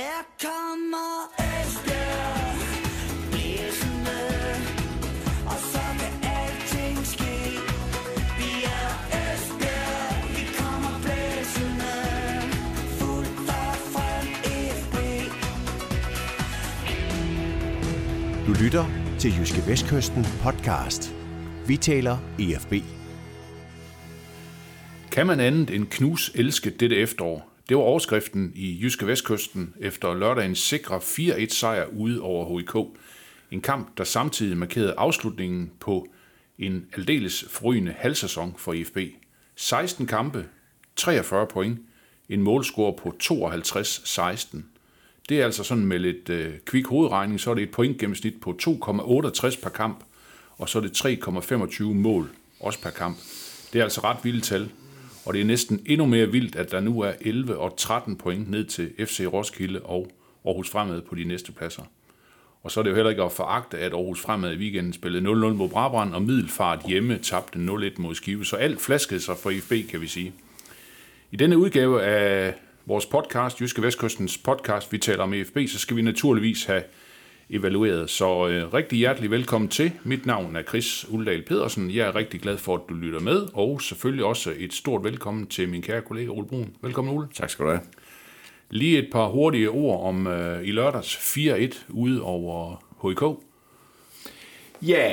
Her 0.00 0.22
kommer 0.42 1.10
Esbjerg 1.38 2.56
Blæsende 3.30 4.20
Og 5.46 5.58
så 5.72 5.84
kan 6.00 6.14
alting 6.36 7.06
ske 7.06 7.36
Vi 8.38 8.50
er 8.64 8.90
Esbjerg 9.20 10.28
Vi 10.36 10.44
kommer 10.58 10.94
blæsende 11.04 11.94
Fuldt 12.98 13.48
og 13.48 13.74
frem 13.92 14.26
FB 14.80 14.96
Du 18.46 18.52
lytter 18.64 18.84
til 19.18 19.38
Jyske 19.38 19.66
Vestkysten 19.66 20.26
podcast. 20.42 21.14
Vi 21.66 21.76
taler 21.76 22.18
EFB. 22.38 22.72
Kan 25.12 25.26
man 25.26 25.40
andet 25.40 25.70
end 25.70 25.86
knus 25.86 26.32
elske 26.34 26.70
dette 26.70 26.96
efterår? 26.96 27.49
Det 27.70 27.78
var 27.78 27.84
overskriften 27.84 28.52
i 28.54 28.78
Jyske 28.82 29.06
Vestkysten 29.06 29.74
efter 29.80 30.14
lørdagens 30.14 30.58
sikre 30.58 30.96
4-1 30.96 31.48
sejr 31.48 31.86
ude 31.86 32.20
over 32.20 32.58
HIK. 32.58 32.98
En 33.50 33.60
kamp, 33.60 33.98
der 33.98 34.04
samtidig 34.04 34.56
markerede 34.56 34.94
afslutningen 34.96 35.70
på 35.80 36.06
en 36.58 36.86
aldeles 36.96 37.44
forrygende 37.48 37.94
halvsæson 37.98 38.54
for 38.58 38.72
IFB. 38.72 38.98
16 39.56 40.06
kampe, 40.06 40.46
43 40.96 41.46
point, 41.46 41.78
en 42.28 42.42
målscore 42.42 42.92
på 42.92 43.14
52-16. 43.22 44.58
Det 45.28 45.40
er 45.40 45.44
altså 45.44 45.64
sådan 45.64 45.86
med 45.86 45.98
lidt 45.98 46.28
øh, 46.28 46.54
kvik 46.66 46.86
hovedregning, 46.86 47.40
så 47.40 47.50
er 47.50 47.54
det 47.54 47.62
et 47.62 47.70
pointgennemsnit 47.70 48.40
på 48.40 48.58
2,68 48.62 49.62
per 49.62 49.70
kamp, 49.74 50.04
og 50.58 50.68
så 50.68 50.78
er 50.78 50.82
det 50.82 51.04
3,25 51.76 51.84
mål, 51.84 52.30
også 52.60 52.80
per 52.82 52.90
kamp. 52.90 53.18
Det 53.72 53.78
er 53.78 53.82
altså 53.82 54.00
ret 54.00 54.18
vildt 54.22 54.44
tal, 54.44 54.70
og 55.30 55.34
det 55.34 55.40
er 55.40 55.46
næsten 55.46 55.80
endnu 55.86 56.06
mere 56.06 56.26
vildt, 56.26 56.56
at 56.56 56.70
der 56.70 56.80
nu 56.80 57.00
er 57.00 57.12
11 57.20 57.58
og 57.58 57.76
13 57.76 58.16
point 58.16 58.50
ned 58.50 58.64
til 58.64 58.90
FC 58.98 59.20
Roskilde 59.32 59.80
og 59.82 60.10
Aarhus 60.46 60.70
Fremad 60.70 61.02
på 61.02 61.14
de 61.14 61.24
næste 61.24 61.52
pladser. 61.52 61.82
Og 62.62 62.70
så 62.70 62.80
er 62.80 62.84
det 62.84 62.90
jo 62.90 62.94
heller 62.94 63.10
ikke 63.10 63.22
at 63.22 63.32
foragte, 63.32 63.78
at 63.78 63.92
Aarhus 63.92 64.20
Fremad 64.20 64.52
i 64.52 64.56
weekenden 64.56 64.92
spillede 64.92 65.24
0-0 65.24 65.28
mod 65.30 65.68
Brabrand, 65.68 66.14
og 66.14 66.22
Middelfart 66.22 66.86
hjemme 66.86 67.18
tabte 67.18 67.58
0-1 67.58 68.02
mod 68.02 68.14
Skive. 68.14 68.44
Så 68.44 68.56
alt 68.56 68.80
flaskede 68.80 69.20
sig 69.20 69.36
for 69.36 69.50
IFB, 69.50 69.72
kan 69.90 70.00
vi 70.00 70.06
sige. 70.06 70.32
I 71.30 71.36
denne 71.36 71.58
udgave 71.58 72.02
af 72.02 72.54
vores 72.86 73.06
podcast, 73.06 73.60
Jyske 73.60 73.82
Vestkystens 73.82 74.38
podcast, 74.38 74.92
vi 74.92 74.98
taler 74.98 75.22
om 75.22 75.34
EFB, 75.34 75.58
så 75.68 75.78
skal 75.78 75.96
vi 75.96 76.02
naturligvis 76.02 76.64
have 76.64 76.82
evalueret. 77.50 78.10
Så 78.10 78.48
øh, 78.48 78.74
rigtig 78.74 78.98
hjertelig 78.98 79.30
velkommen 79.30 79.68
til. 79.68 79.92
Mit 80.04 80.26
navn 80.26 80.56
er 80.56 80.62
Chris 80.62 81.06
Uldal 81.08 81.42
Pedersen. 81.42 81.90
Jeg 81.90 82.08
er 82.08 82.14
rigtig 82.14 82.40
glad 82.40 82.58
for, 82.58 82.74
at 82.74 82.82
du 82.88 82.94
lytter 82.94 83.20
med, 83.20 83.46
og 83.54 83.82
selvfølgelig 83.82 84.24
også 84.24 84.52
et 84.58 84.72
stort 84.72 85.04
velkommen 85.04 85.46
til 85.46 85.68
min 85.68 85.82
kære 85.82 86.00
kollega 86.00 86.28
Ole 86.28 86.46
Brun. 86.46 86.76
Velkommen 86.82 87.16
Ole. 87.16 87.28
Tak 87.34 87.50
skal 87.50 87.64
du 87.64 87.70
have. 87.70 87.82
Lige 88.70 88.98
et 88.98 89.08
par 89.12 89.28
hurtige 89.28 89.70
ord 89.70 90.08
om 90.08 90.26
øh, 90.26 90.64
i 90.64 90.70
lørdags 90.70 91.16
4-1 91.16 91.84
ude 91.88 92.22
over 92.22 92.84
HIK. 93.02 93.38
Ja, 94.82 95.12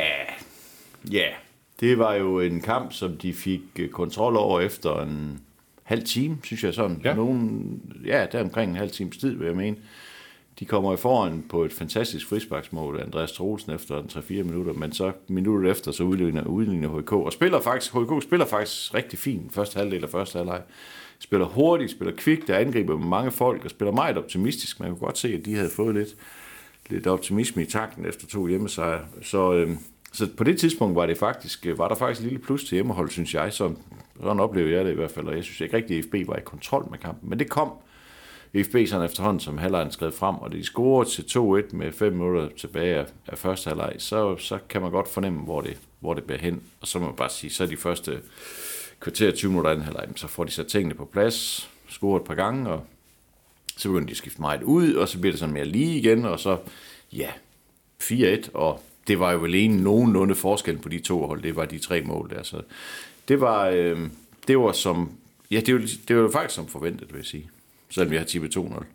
ja. 1.12 1.28
Det 1.80 2.00
var 2.00 2.14
jo 2.14 2.40
en 2.40 2.62
kamp, 2.62 2.94
som 2.94 3.18
de 3.18 3.34
fik 3.34 3.62
øh, 3.80 3.90
kontrol 3.90 4.38
over 4.38 4.62
efter 4.62 5.02
en 5.02 5.40
halv 5.84 6.04
time, 6.04 6.38
synes 6.44 6.64
jeg 6.64 6.74
sådan. 6.74 7.02
Ja. 7.04 7.14
Nogen, 7.14 7.82
ja, 8.06 8.26
der 8.32 8.44
omkring 8.44 8.72
en 8.72 8.78
halv 8.78 8.92
times 8.92 9.18
tid, 9.18 9.36
vil 9.36 9.46
jeg 9.46 9.56
mene. 9.56 9.78
De 10.60 10.66
kommer 10.66 10.94
i 10.94 10.98
foran 10.98 11.46
på 11.50 11.64
et 11.64 11.74
fantastisk 11.74 12.28
frisparksmål 12.28 13.00
af 13.00 13.04
Andreas 13.04 13.32
Troelsen 13.32 13.72
efter 13.72 14.02
3-4 14.02 14.32
minutter, 14.44 14.74
men 14.74 14.92
så 14.92 15.12
minutter 15.28 15.72
efter, 15.72 15.92
så 15.92 16.04
udligner, 16.04 16.46
udligner 16.46 17.00
HK. 17.00 17.12
Og 17.12 17.34
spiller 17.34 17.62
faktisk, 17.62 17.94
HK 17.94 18.24
spiller 18.24 18.46
faktisk 18.46 18.94
rigtig 18.94 19.20
fint 19.20 19.54
første 19.54 19.78
halvdel 19.78 20.04
af 20.04 20.10
første 20.10 20.38
halvleg. 20.38 20.62
Spiller 21.20 21.46
hurtigt, 21.46 21.92
spiller 21.92 22.14
kvikt, 22.18 22.48
der 22.48 22.58
angriber 22.58 22.98
med 22.98 23.08
mange 23.08 23.32
folk, 23.32 23.64
og 23.66 23.70
spiller 23.70 23.92
meget 23.92 24.18
optimistisk. 24.18 24.80
Man 24.80 24.90
kunne 24.90 25.00
godt 25.00 25.18
se, 25.18 25.34
at 25.34 25.46
de 25.46 25.56
havde 25.56 25.70
fået 25.70 25.96
lidt, 25.96 26.10
lidt 26.90 27.08
optimisme 27.08 27.62
i 27.62 27.66
takten 27.66 28.06
efter 28.06 28.28
to 28.28 28.48
hjemmesejre. 28.48 29.06
Så, 29.22 29.54
øh, 29.54 29.70
så 30.14 30.28
på 30.38 30.44
det 30.44 30.60
tidspunkt 30.60 30.96
var, 30.96 31.06
det 31.06 31.18
faktisk, 31.18 31.66
øh, 31.66 31.78
var 31.78 31.88
der 31.88 31.96
faktisk 31.96 32.22
et 32.22 32.32
lille 32.32 32.40
plus 32.40 32.64
til 32.64 32.76
hjemmehold, 32.76 33.10
synes 33.10 33.34
jeg. 33.34 33.54
Så, 33.54 33.74
sådan 34.22 34.40
oplevede 34.40 34.76
jeg 34.76 34.86
det 34.86 34.92
i 34.92 34.96
hvert 34.96 35.12
fald, 35.12 35.28
og 35.28 35.36
jeg 35.36 35.44
synes 35.44 35.62
ikke 35.62 35.78
rigtig, 35.78 35.98
at 35.98 36.06
FB 36.06 36.28
var 36.28 36.36
i 36.36 36.42
kontrol 36.46 36.88
med 36.90 36.98
kampen. 36.98 37.30
Men 37.30 37.40
det 37.40 37.50
kom 37.50 37.72
FB 38.64 38.76
sådan 38.88 39.06
efterhånden, 39.06 39.40
som 39.40 39.58
halvlejen 39.58 39.92
skrev 39.92 40.12
frem, 40.12 40.36
og 40.36 40.52
de 40.52 40.64
scorede 40.64 41.10
til 41.10 41.22
2-1 41.22 41.76
med 41.76 41.92
5 41.92 42.14
minutter 42.14 42.50
tilbage 42.58 43.06
af, 43.28 43.38
første 43.38 43.68
halvleg, 43.68 43.96
så, 43.98 44.38
så 44.38 44.60
kan 44.70 44.82
man 44.82 44.92
godt 44.92 45.08
fornemme, 45.08 45.40
hvor 45.40 45.62
det, 45.62 45.78
hvor 46.00 46.14
det 46.14 46.24
bliver 46.24 46.40
hen. 46.40 46.62
Og 46.82 46.88
så 46.88 47.00
må 47.00 47.06
man 47.06 47.16
bare 47.16 47.30
sige, 47.30 47.52
så 47.52 47.64
er 47.64 47.68
de 47.68 47.78
første 47.78 48.20
kvarter 49.00 49.32
20 49.32 49.52
minutter 49.52 49.72
anden 49.72 49.86
halvleg, 49.86 50.08
så 50.16 50.28
får 50.28 50.44
de 50.44 50.52
sat 50.52 50.68
tingene 50.68 50.96
på 50.96 51.06
plads, 51.06 51.70
scoret 51.90 52.22
et 52.22 52.28
par 52.28 52.36
gange, 52.36 52.70
og 52.70 52.84
så 53.78 53.90
begynder 53.90 54.08
de 54.08 54.12
at 54.12 54.18
skifte 54.18 54.42
meget 54.42 54.64
ud, 54.64 54.94
og 54.94 55.08
så 55.08 55.20
bliver 55.20 55.32
det 55.32 55.40
sådan 55.40 55.54
mere 55.54 55.66
lige 55.66 55.98
igen, 55.98 56.26
og 56.26 56.40
så, 56.40 56.58
ja, 57.14 57.30
4-1, 58.04 58.50
og 58.54 58.82
det 59.08 59.20
var 59.20 59.32
jo 59.32 59.38
vel 59.38 59.56
en 59.56 59.72
nogenlunde 59.72 60.36
forskel 60.36 60.78
på 60.78 60.90
de 60.90 61.00
to 61.00 61.28
hold, 61.28 61.42
det 61.42 61.56
var 61.56 61.66
de 61.66 61.80
tre 61.80 62.02
mål 62.02 62.30
der, 62.30 62.44
så 62.44 62.62
det 63.28 63.42
var, 63.42 63.68
øh, 63.68 64.10
det 64.48 64.60
var 64.60 64.72
som, 64.72 65.12
ja, 65.52 65.60
det 65.60 65.74
var, 65.74 65.88
det 66.08 66.16
var 66.16 66.32
faktisk 66.32 66.56
som 66.56 66.68
forventet, 66.68 67.14
vil 67.14 67.18
jeg 67.18 67.26
sige. 67.26 67.50
Selvom 67.90 68.12
vi 68.12 68.18
har 68.18 68.24
tippet 68.24 68.58
2-0. 68.58 68.86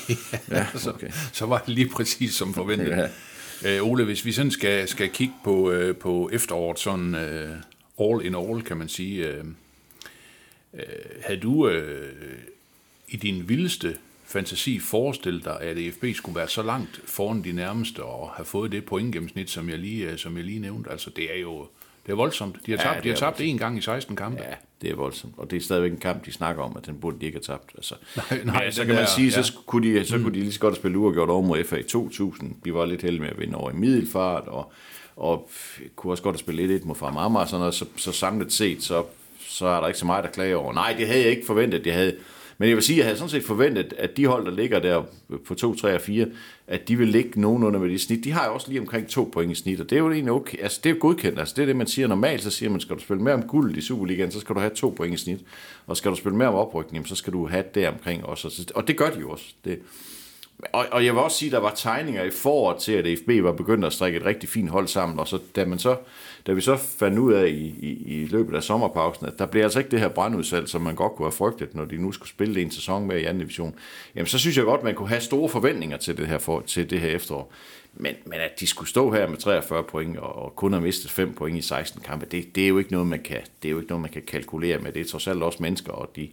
ja, 0.50 0.66
så, 0.74 0.90
okay. 0.90 1.10
så 1.32 1.46
var 1.46 1.58
det 1.58 1.68
lige 1.68 1.88
præcis 1.88 2.34
som 2.34 2.54
forventet. 2.54 2.90
Ja. 2.90 3.08
Øh, 3.76 3.86
Ole, 3.86 4.04
hvis 4.04 4.24
vi 4.24 4.32
sådan 4.32 4.50
skal, 4.50 4.88
skal 4.88 5.08
kigge 5.08 5.34
på, 5.44 5.70
øh, 5.70 5.96
på 5.96 6.30
efteråret, 6.32 6.78
sådan 6.78 7.14
øh, 7.14 7.56
all 8.00 8.26
in 8.26 8.34
all, 8.34 8.62
kan 8.62 8.76
man 8.76 8.88
sige, 8.88 9.26
øh, 9.26 9.44
øh, 10.74 10.82
havde 11.22 11.40
du 11.40 11.68
øh, 11.68 12.38
i 13.08 13.16
din 13.16 13.48
vildeste 13.48 13.96
fantasi 14.24 14.78
forestillet 14.78 15.44
dig, 15.44 15.60
at 15.60 15.78
EFB 15.78 16.04
skulle 16.14 16.36
være 16.36 16.48
så 16.48 16.62
langt 16.62 17.00
foran 17.04 17.44
de 17.44 17.52
nærmeste 17.52 18.02
og 18.02 18.30
have 18.30 18.46
fået 18.46 18.72
det 18.72 18.84
pointgennemsnit, 18.84 19.50
som 19.50 19.68
jeg 19.68 19.78
lige, 19.78 20.10
øh, 20.10 20.18
som 20.18 20.36
jeg 20.36 20.44
lige 20.44 20.58
nævnte? 20.58 20.90
Altså, 20.90 21.10
det 21.10 21.36
er 21.36 21.40
jo 21.40 21.66
det 22.06 22.12
er 22.12 22.16
voldsomt. 22.16 22.56
De 22.66 22.70
har 22.70 22.78
tabt, 22.78 22.96
Ja, 22.96 23.00
de 23.00 23.08
har 23.08 23.16
tabt 23.16 23.40
én 23.40 23.56
gang 23.56 23.78
i 23.78 23.80
16 23.80 24.16
kampe. 24.16 24.42
Ja, 24.42 24.54
det 24.82 24.90
er 24.90 24.94
voldsomt. 24.94 25.34
Og 25.36 25.50
det 25.50 25.56
er 25.56 25.60
stadigvæk 25.60 25.92
en 25.92 25.98
kamp, 25.98 26.26
de 26.26 26.32
snakker 26.32 26.62
om, 26.62 26.76
at 26.76 26.86
den 26.86 26.94
burde 27.00 27.16
de 27.20 27.26
ikke 27.26 27.36
have 27.46 27.56
tabt. 27.58 27.70
Altså, 27.76 27.94
Nej, 28.16 28.40
nej, 28.44 28.62
ja, 28.64 28.70
så 28.70 28.84
kan 28.84 28.94
man 28.94 29.02
der- 29.04 29.10
sige, 29.10 29.32
så, 29.32 29.40
ja. 29.40 29.42
sk- 29.44 29.64
kunne 29.66 29.94
de, 30.00 30.04
så 30.06 30.16
kunne 30.18 30.34
de 30.34 30.40
lige 30.40 30.52
så 30.52 30.60
godt 30.60 30.76
spille 30.76 30.98
uafgjort 30.98 31.28
over 31.30 31.42
mod 31.42 31.64
FA 31.64 31.76
i 31.76 31.82
2000. 31.82 32.54
Vi 32.62 32.74
var 32.74 32.84
lidt 32.86 33.02
heldige 33.02 33.20
med 33.20 33.28
at 33.30 33.38
vinde 33.40 33.56
over 33.56 33.70
i 33.70 33.74
middelfart, 33.74 34.48
og, 34.48 34.72
og 35.16 35.50
kunne 35.96 36.12
også 36.12 36.22
godt 36.22 36.34
have 36.34 36.38
spillet 36.40 36.80
1-1 36.80 36.86
mod 36.86 36.94
Fremad 36.94 37.40
og 37.40 37.48
sådan 37.48 37.58
noget. 37.60 37.74
Så, 37.74 37.84
så 37.96 38.12
samlet 38.12 38.52
set, 38.52 38.82
så, 38.82 39.04
så 39.48 39.66
er 39.66 39.80
der 39.80 39.86
ikke 39.86 39.98
så 39.98 40.06
meget 40.06 40.24
at 40.24 40.32
klage 40.32 40.56
over. 40.56 40.72
Nej, 40.72 40.94
det 40.98 41.06
havde 41.06 41.20
jeg 41.22 41.30
ikke 41.30 41.46
forventet. 41.46 41.84
Det 41.84 41.92
havde, 41.92 42.16
men 42.60 42.68
jeg 42.68 42.76
vil 42.76 42.84
sige, 42.84 42.96
at 42.96 42.98
jeg 42.98 43.06
havde 43.06 43.18
sådan 43.18 43.30
set 43.30 43.44
forventet, 43.44 43.94
at 43.98 44.16
de 44.16 44.26
hold, 44.26 44.44
der 44.44 44.50
ligger 44.50 44.78
der 44.78 45.02
på 45.46 45.54
2, 45.54 45.74
3 45.74 45.94
og 45.94 46.00
4, 46.00 46.26
at 46.66 46.88
de 46.88 46.96
vil 46.96 47.08
ligge 47.08 47.40
nogenlunde 47.40 47.78
med 47.78 47.88
de 47.88 47.98
snit. 47.98 48.24
De 48.24 48.32
har 48.32 48.46
jo 48.46 48.54
også 48.54 48.68
lige 48.68 48.80
omkring 48.80 49.08
to 49.08 49.30
point 49.32 49.52
i 49.52 49.54
snit, 49.54 49.80
og 49.80 49.90
det 49.90 49.96
er 49.96 50.00
jo 50.00 50.10
egentlig 50.10 50.32
okay. 50.32 50.58
Altså, 50.62 50.80
det 50.84 50.90
er 50.90 50.94
jo 50.94 51.00
godkendt. 51.00 51.38
Altså, 51.38 51.54
det 51.56 51.62
er 51.62 51.66
det, 51.66 51.76
man 51.76 51.86
siger 51.86 52.08
normalt. 52.08 52.42
Så 52.42 52.50
siger 52.50 52.70
man, 52.70 52.80
skal 52.80 52.96
du 52.96 53.00
spille 53.00 53.22
mere 53.22 53.34
om 53.34 53.42
guld 53.42 53.76
i 53.76 53.80
Superligaen, 53.80 54.30
så 54.30 54.40
skal 54.40 54.54
du 54.54 54.60
have 54.60 54.74
to 54.74 54.94
point 54.96 55.14
i 55.14 55.16
snit. 55.16 55.40
Og 55.86 55.96
skal 55.96 56.10
du 56.10 56.16
spille 56.16 56.38
mere 56.38 56.48
om 56.48 56.54
oprykning, 56.54 57.08
så 57.08 57.14
skal 57.14 57.32
du 57.32 57.46
have 57.46 57.64
det 57.74 57.88
omkring 57.88 58.24
også. 58.24 58.72
Og 58.74 58.88
det 58.88 58.96
gør 58.96 59.10
de 59.10 59.20
jo 59.20 59.30
også. 59.30 59.44
Det, 59.64 59.78
og, 60.72 60.86
og 60.92 61.04
jeg 61.04 61.14
vil 61.14 61.22
også 61.22 61.36
sige, 61.36 61.48
at 61.48 61.52
der 61.52 61.58
var 61.58 61.72
tegninger 61.76 62.22
i 62.22 62.30
foråret 62.30 62.78
til, 62.78 62.92
at 62.92 63.18
FB 63.18 63.28
var 63.44 63.52
begyndt 63.52 63.84
at 63.84 63.92
strikke 63.92 64.18
et 64.18 64.24
rigtig 64.24 64.48
fint 64.48 64.70
hold 64.70 64.86
sammen, 64.86 65.18
og 65.18 65.28
så, 65.28 65.38
da, 65.56 65.64
man 65.64 65.78
så, 65.78 65.96
da 66.46 66.52
vi 66.52 66.60
så 66.60 66.76
fandt 66.76 67.18
ud 67.18 67.32
af 67.32 67.48
i, 67.48 67.74
i, 67.80 68.22
i 68.22 68.26
løbet 68.26 68.56
af 68.56 68.62
sommerpausen, 68.62 69.26
at 69.26 69.38
der 69.38 69.46
blev 69.46 69.62
altså 69.62 69.78
ikke 69.78 69.90
det 69.90 70.00
her 70.00 70.08
brandudsalg, 70.08 70.68
som 70.68 70.80
man 70.80 70.94
godt 70.94 71.12
kunne 71.12 71.26
have 71.26 71.32
frygtet, 71.32 71.74
når 71.74 71.84
de 71.84 71.96
nu 71.96 72.12
skulle 72.12 72.28
spille 72.28 72.62
en 72.62 72.70
sæson 72.70 73.06
med 73.06 73.20
i 73.20 73.24
anden 73.24 73.40
division, 73.40 73.74
jamen 74.14 74.26
så 74.26 74.38
synes 74.38 74.56
jeg 74.56 74.64
godt, 74.64 74.82
man 74.82 74.94
kunne 74.94 75.08
have 75.08 75.20
store 75.20 75.48
forventninger 75.48 75.96
til 75.96 76.16
det 76.16 76.26
her, 76.26 76.38
for, 76.38 76.60
til 76.60 76.90
det 76.90 77.00
her 77.00 77.08
efterår. 77.08 77.52
Men, 77.94 78.14
men 78.24 78.40
at 78.40 78.60
de 78.60 78.66
skulle 78.66 78.88
stå 78.88 79.10
her 79.12 79.28
med 79.28 79.36
43 79.36 79.82
point 79.82 80.18
og, 80.18 80.36
og 80.36 80.56
kun 80.56 80.72
have 80.72 80.82
mistet 80.82 81.10
5 81.10 81.32
point 81.32 81.58
i 81.58 81.62
16 81.62 82.02
kampe, 82.02 82.26
det, 82.26 82.54
det, 82.54 82.64
er 82.64 82.68
jo 82.68 82.78
ikke 82.78 82.92
noget, 82.92 83.06
man 83.06 83.22
kan, 83.22 83.40
det 83.62 83.68
er 83.68 83.72
jo 83.72 83.78
ikke 83.78 83.90
noget, 83.90 84.02
man 84.02 84.10
kan 84.10 84.22
kalkulere 84.22 84.78
med. 84.78 84.92
Det 84.92 85.00
er 85.00 85.10
trods 85.10 85.26
alt 85.26 85.42
også 85.42 85.58
mennesker, 85.62 85.92
og 85.92 86.10
de, 86.16 86.28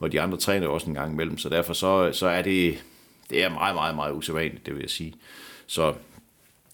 og 0.00 0.12
de 0.12 0.20
andre 0.20 0.38
træner 0.38 0.66
også 0.66 0.86
en 0.86 0.94
gang 0.94 1.12
imellem, 1.12 1.38
så 1.38 1.48
derfor 1.48 1.72
så, 1.72 2.10
så 2.12 2.26
er 2.26 2.42
det, 2.42 2.78
det 3.30 3.44
er 3.44 3.48
meget, 3.48 3.74
meget, 3.74 3.94
meget 3.94 4.12
usædvanligt, 4.12 4.66
det 4.66 4.74
vil 4.74 4.80
jeg 4.80 4.90
sige. 4.90 5.14
Så 5.66 5.94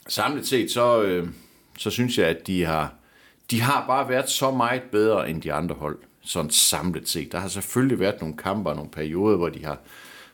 samlet 0.09 0.47
set, 0.47 0.71
så, 0.71 1.03
øh, 1.03 1.29
så 1.79 1.91
synes 1.91 2.19
jeg, 2.19 2.27
at 2.27 2.47
de 2.47 2.65
har, 2.65 2.95
de 3.51 3.61
har 3.61 3.87
bare 3.87 4.09
været 4.09 4.31
så 4.31 4.51
meget 4.51 4.83
bedre 4.83 5.31
end 5.31 5.43
de 5.43 5.53
andre 5.53 5.75
hold, 5.75 5.99
sådan 6.23 6.51
samlet 6.51 7.09
set. 7.09 7.33
Der 7.33 7.39
har 7.39 7.49
selvfølgelig 7.49 7.99
været 7.99 8.21
nogle 8.21 8.37
kampe 8.37 8.71
og 8.71 8.77
nogle 8.77 8.91
perioder, 8.91 9.37
hvor 9.37 9.49
de, 9.49 9.65
har, 9.65 9.79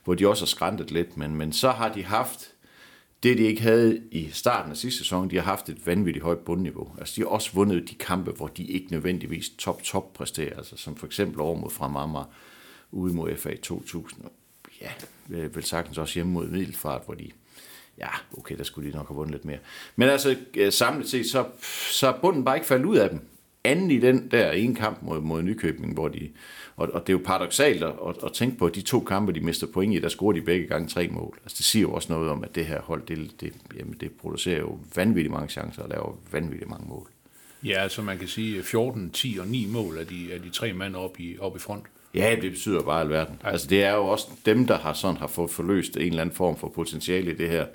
hvor 0.03 0.13
de 0.13 0.27
også 0.27 0.43
har 0.43 0.47
skræntet 0.47 0.91
lidt, 0.91 1.17
men, 1.17 1.35
men 1.35 1.53
så 1.53 1.71
har 1.71 1.93
de 1.93 2.03
haft 2.03 2.51
det, 3.23 3.37
de 3.37 3.43
ikke 3.43 3.61
havde 3.61 4.01
i 4.11 4.29
starten 4.31 4.71
af 4.71 4.77
sidste 4.77 4.97
sæson, 4.97 5.29
de 5.29 5.35
har 5.35 5.43
haft 5.43 5.69
et 5.69 5.87
vanvittigt 5.87 6.23
højt 6.23 6.39
bundniveau. 6.39 6.91
Altså, 6.99 7.13
de 7.15 7.21
har 7.21 7.27
også 7.27 7.49
vundet 7.53 7.89
de 7.89 7.95
kampe, 7.95 8.31
hvor 8.31 8.47
de 8.47 8.63
ikke 8.63 8.91
nødvendigvis 8.91 9.49
top-top 9.57 10.13
præsterer, 10.13 10.57
altså 10.57 10.77
som 10.77 10.95
for 10.95 11.05
eksempel 11.05 11.41
over 11.41 11.59
mod 11.59 11.69
Fremammer 11.69 12.23
ude 12.91 13.13
mod 13.13 13.35
FA 13.37 13.55
2000. 13.55 14.25
Ja, 14.81 14.91
vel 15.29 15.63
sagtens 15.63 15.97
også 15.97 16.13
hjemme 16.13 16.33
mod 16.33 16.47
Middelfart, 16.47 17.01
hvor 17.05 17.13
de 17.13 17.31
ja, 17.97 18.09
okay, 18.37 18.57
der 18.57 18.63
skulle 18.63 18.91
de 18.91 18.95
nok 18.95 19.07
have 19.07 19.15
vundet 19.15 19.31
lidt 19.31 19.45
mere. 19.45 19.57
Men 19.95 20.09
altså, 20.09 20.35
øh, 20.57 20.71
samlet 20.71 21.09
set, 21.09 21.25
så, 21.25 21.45
så 21.91 22.07
er 22.07 22.19
bunden 22.21 22.45
bare 22.45 22.55
ikke 22.55 22.67
faldet 22.67 22.85
ud 22.85 22.97
af 22.97 23.09
dem. 23.09 23.19
anden 23.63 23.91
i 23.91 23.99
den 23.99 24.31
der 24.31 24.51
ene 24.51 24.75
kamp 24.75 25.01
mod, 25.01 25.21
mod 25.21 25.41
Nykøbing, 25.41 25.93
hvor 25.93 26.07
de, 26.07 26.29
og, 26.75 26.89
og 26.93 27.07
det 27.07 27.13
er 27.13 27.17
jo 27.17 27.23
paradoxalt 27.25 27.83
at, 27.83 27.93
at, 28.07 28.15
at 28.25 28.33
tænke 28.33 28.57
på, 28.57 28.65
at 28.65 28.75
de 28.75 28.81
to 28.81 28.99
kampe, 28.99 29.31
de 29.31 29.39
mister 29.39 29.67
point 29.67 29.95
i, 29.95 29.99
der 29.99 30.09
scorer 30.09 30.33
de 30.33 30.41
begge 30.41 30.67
gange 30.67 30.87
tre 30.87 31.07
mål. 31.07 31.39
Altså 31.43 31.55
det 31.57 31.65
siger 31.65 31.81
jo 31.81 31.93
også 31.93 32.13
noget 32.13 32.29
om, 32.29 32.43
at 32.43 32.55
det 32.55 32.65
her 32.65 32.81
hold, 32.81 33.05
det, 33.07 33.41
det, 33.41 33.53
jamen, 33.77 33.95
det 33.99 34.11
producerer 34.11 34.59
jo 34.59 34.79
vanvittigt 34.95 35.33
mange 35.33 35.49
chancer 35.49 35.83
og 35.83 35.89
laver 35.89 36.17
vanvittigt 36.31 36.69
mange 36.69 36.87
mål. 36.89 37.07
Ja, 37.63 37.83
altså 37.83 38.01
man 38.01 38.17
kan 38.17 38.27
sige 38.27 38.63
14, 38.63 39.11
10 39.11 39.37
og 39.39 39.47
9 39.47 39.65
mål 39.65 39.97
af 39.97 40.07
de, 40.07 40.33
af 40.33 40.41
de 40.41 40.49
tre 40.49 40.73
mænd 40.73 40.95
op 40.95 41.19
i, 41.19 41.37
op 41.39 41.55
i 41.55 41.59
front. 41.59 41.85
Ja, 42.13 42.35
det 42.41 42.51
betyder 42.51 42.81
bare 42.81 43.01
alverden. 43.01 43.41
Altså 43.43 43.67
det 43.67 43.83
er 43.83 43.93
jo 43.93 44.05
også 44.05 44.27
dem, 44.45 44.67
der 44.67 44.77
har 44.77 44.93
sådan 44.93 45.17
har 45.17 45.27
fået 45.27 45.49
forløst 45.49 45.97
en 45.97 46.01
eller 46.01 46.21
anden 46.21 46.35
form 46.35 46.57
for 46.57 46.69
potentiale 46.69 47.31
i 47.31 47.35
det 47.35 47.49
her 47.49 47.65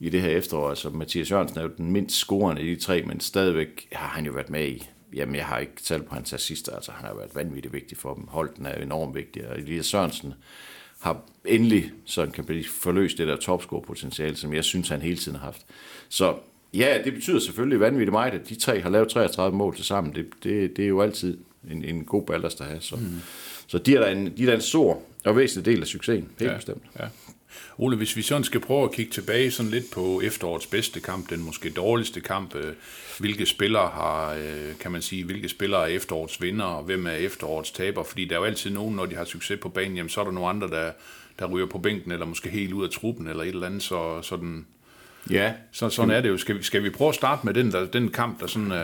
i 0.00 0.08
det 0.08 0.22
her 0.22 0.28
efterår. 0.28 0.70
Altså 0.70 0.90
Mathias 0.90 1.30
Jørgensen 1.30 1.58
er 1.58 1.62
jo 1.62 1.70
den 1.76 1.92
mindst 1.92 2.16
scorende 2.16 2.62
i 2.62 2.74
de 2.74 2.80
tre, 2.80 3.02
men 3.02 3.20
stadigvæk 3.20 3.88
har 3.92 4.08
han 4.08 4.26
jo 4.26 4.32
været 4.32 4.50
med 4.50 4.68
i 4.68 4.88
Jamen, 5.14 5.34
jeg 5.34 5.46
har 5.46 5.58
ikke 5.58 5.82
talt 5.82 6.06
på 6.06 6.14
hans 6.14 6.32
assister, 6.32 6.74
altså 6.74 6.92
han 6.92 7.06
har 7.06 7.14
været 7.14 7.34
vanvittigt 7.34 7.74
vigtig 7.74 7.98
for 7.98 8.14
dem. 8.14 8.26
Holten 8.28 8.66
er 8.66 8.74
enormt 8.74 9.14
vigtig, 9.14 9.48
og 9.48 9.58
Elias 9.58 9.86
Sørensen 9.86 10.34
har 11.00 11.20
endelig 11.44 11.92
sådan 12.04 12.32
kan 12.32 12.44
blive 12.44 12.64
forløst 12.64 13.18
det 13.18 13.28
der 13.28 13.36
topscore-potentiale, 13.36 14.36
som 14.36 14.54
jeg 14.54 14.64
synes, 14.64 14.88
han 14.88 15.02
hele 15.02 15.16
tiden 15.16 15.38
har 15.38 15.44
haft. 15.44 15.66
Så 16.08 16.34
ja, 16.74 16.98
det 17.04 17.14
betyder 17.14 17.38
selvfølgelig 17.38 17.80
vanvittigt 17.80 18.12
meget, 18.12 18.34
at 18.34 18.48
de 18.48 18.54
tre 18.54 18.80
har 18.80 18.90
lavet 18.90 19.08
33 19.08 19.56
mål 19.56 19.76
til 19.76 19.84
sammen. 19.84 20.14
Det, 20.14 20.26
det, 20.42 20.76
det 20.76 20.84
er 20.84 20.88
jo 20.88 21.00
altid 21.00 21.38
en, 21.70 21.84
en 21.84 22.04
god 22.04 22.26
ballast 22.26 22.60
at 22.60 22.66
have. 22.66 22.80
Så, 22.80 22.96
mm. 22.96 23.20
Så 23.66 23.78
de 23.78 23.94
er 23.94 24.00
der 24.00 24.06
en, 24.06 24.36
de 24.36 24.42
er 24.42 24.46
der 24.46 24.54
en 24.54 24.60
stor 24.60 25.02
og 25.24 25.36
væsentlig 25.36 25.74
del 25.74 25.80
af 25.80 25.86
succesen, 25.86 26.28
helt 26.38 26.50
ja, 26.50 26.56
bestemt. 26.56 26.82
Ja. 27.00 27.04
Ole, 27.78 27.96
hvis 27.96 28.16
vi 28.16 28.22
sådan 28.22 28.44
skal 28.44 28.60
prøve 28.60 28.84
at 28.84 28.92
kigge 28.92 29.12
tilbage 29.12 29.50
sådan 29.50 29.70
lidt 29.70 29.90
på 29.92 30.20
efterårets 30.20 30.66
bedste 30.66 31.00
kamp, 31.00 31.30
den 31.30 31.42
måske 31.42 31.70
dårligste 31.70 32.20
kamp, 32.20 32.54
øh, 32.54 32.74
hvilke 33.18 33.46
spillere 33.46 33.88
har, 33.88 34.34
øh, 34.34 34.78
kan 34.80 34.92
man 34.92 35.02
sige, 35.02 35.24
hvilke 35.24 35.48
spillere 35.48 35.82
er 35.82 35.96
efterårets 35.96 36.42
vinder, 36.42 36.64
og 36.64 36.82
hvem 36.82 37.06
er 37.06 37.10
efterårets 37.10 37.70
taber, 37.70 38.02
fordi 38.02 38.24
der 38.24 38.34
er 38.34 38.38
jo 38.38 38.44
altid 38.44 38.70
nogen, 38.70 38.96
når 38.96 39.06
de 39.06 39.14
har 39.14 39.24
succes 39.24 39.58
på 39.60 39.68
banen, 39.68 39.96
jamen 39.96 40.10
så 40.10 40.20
er 40.20 40.24
der 40.24 40.32
nogle 40.32 40.48
andre, 40.48 40.68
der, 40.68 40.92
der 41.38 41.46
ryger 41.46 41.66
på 41.66 41.78
bænken, 41.78 42.12
eller 42.12 42.26
måske 42.26 42.48
helt 42.48 42.72
ud 42.72 42.84
af 42.84 42.90
truppen, 42.90 43.26
eller 43.26 43.42
et 43.42 43.48
eller 43.48 43.66
andet, 43.66 43.82
så 43.82 44.22
sådan, 44.22 44.66
Ja. 45.30 45.52
Så, 45.72 45.88
sådan 45.88 46.10
er 46.10 46.20
det 46.20 46.28
jo. 46.28 46.36
Skal 46.36 46.58
vi, 46.58 46.62
skal 46.62 46.84
vi 46.84 46.90
prøve 46.90 47.08
at 47.08 47.14
starte 47.14 47.46
med 47.46 47.54
den, 47.54 47.72
der, 47.72 47.86
den 47.86 48.08
kamp, 48.08 48.40
der 48.40 48.46
sådan, 48.46 48.72
øh, 48.72 48.78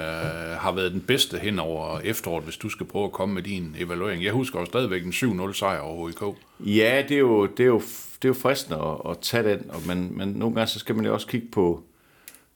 har 0.58 0.72
været 0.72 0.92
den 0.92 1.00
bedste 1.00 1.38
hen 1.38 1.58
over 1.58 2.00
efteråret, 2.00 2.44
hvis 2.44 2.56
du 2.56 2.68
skal 2.68 2.86
prøve 2.86 3.04
at 3.04 3.12
komme 3.12 3.34
med 3.34 3.42
din 3.42 3.76
evaluering? 3.78 4.24
Jeg 4.24 4.32
husker 4.32 4.60
jo 4.60 4.66
stadigvæk 4.66 5.04
en 5.04 5.12
7-0 5.12 5.52
sejr 5.52 5.80
over 5.80 6.08
HIK. 6.08 6.36
Ja, 6.60 7.02
det 7.08 7.14
er 7.14 7.20
jo, 7.20 7.46
det 7.46 7.60
er 7.60 7.66
jo, 7.66 7.78
det 8.22 8.24
er 8.24 8.28
jo 8.28 8.34
fristende 8.34 8.78
at, 8.78 9.10
at 9.10 9.18
tage 9.18 9.50
den, 9.50 9.70
og 9.70 9.82
man, 9.86 10.08
men 10.10 10.28
nogle 10.28 10.54
gange 10.54 10.66
så 10.66 10.78
skal 10.78 10.94
man 10.94 11.04
jo 11.04 11.14
også 11.14 11.26
kigge 11.26 11.46
på, 11.52 11.82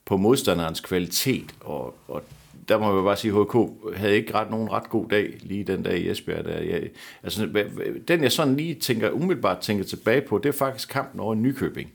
på 0.04 0.16
modstanderens 0.16 0.80
kvalitet, 0.80 1.54
og, 1.60 1.94
og 2.08 2.22
der 2.68 2.78
må 2.78 2.94
jeg 2.94 3.04
bare 3.04 3.16
sige, 3.16 3.40
at 3.40 3.46
HK 3.46 3.56
havde 3.96 4.16
ikke 4.16 4.34
ret 4.34 4.50
nogen 4.50 4.72
ret 4.72 4.88
god 4.88 5.08
dag 5.08 5.38
lige 5.40 5.64
den 5.64 5.82
dag 5.82 5.98
i 5.98 6.10
Esbjerg. 6.10 6.44
Der. 6.44 6.58
Jeg, 6.58 6.82
altså, 7.22 7.48
den 8.08 8.22
jeg 8.22 8.32
sådan 8.32 8.56
lige 8.56 8.74
tænker, 8.74 9.10
umiddelbart 9.10 9.58
tænker 9.58 9.84
tilbage 9.84 10.20
på, 10.20 10.38
det 10.38 10.48
er 10.48 10.52
faktisk 10.52 10.88
kampen 10.88 11.20
over 11.20 11.34
Nykøbing. 11.34 11.92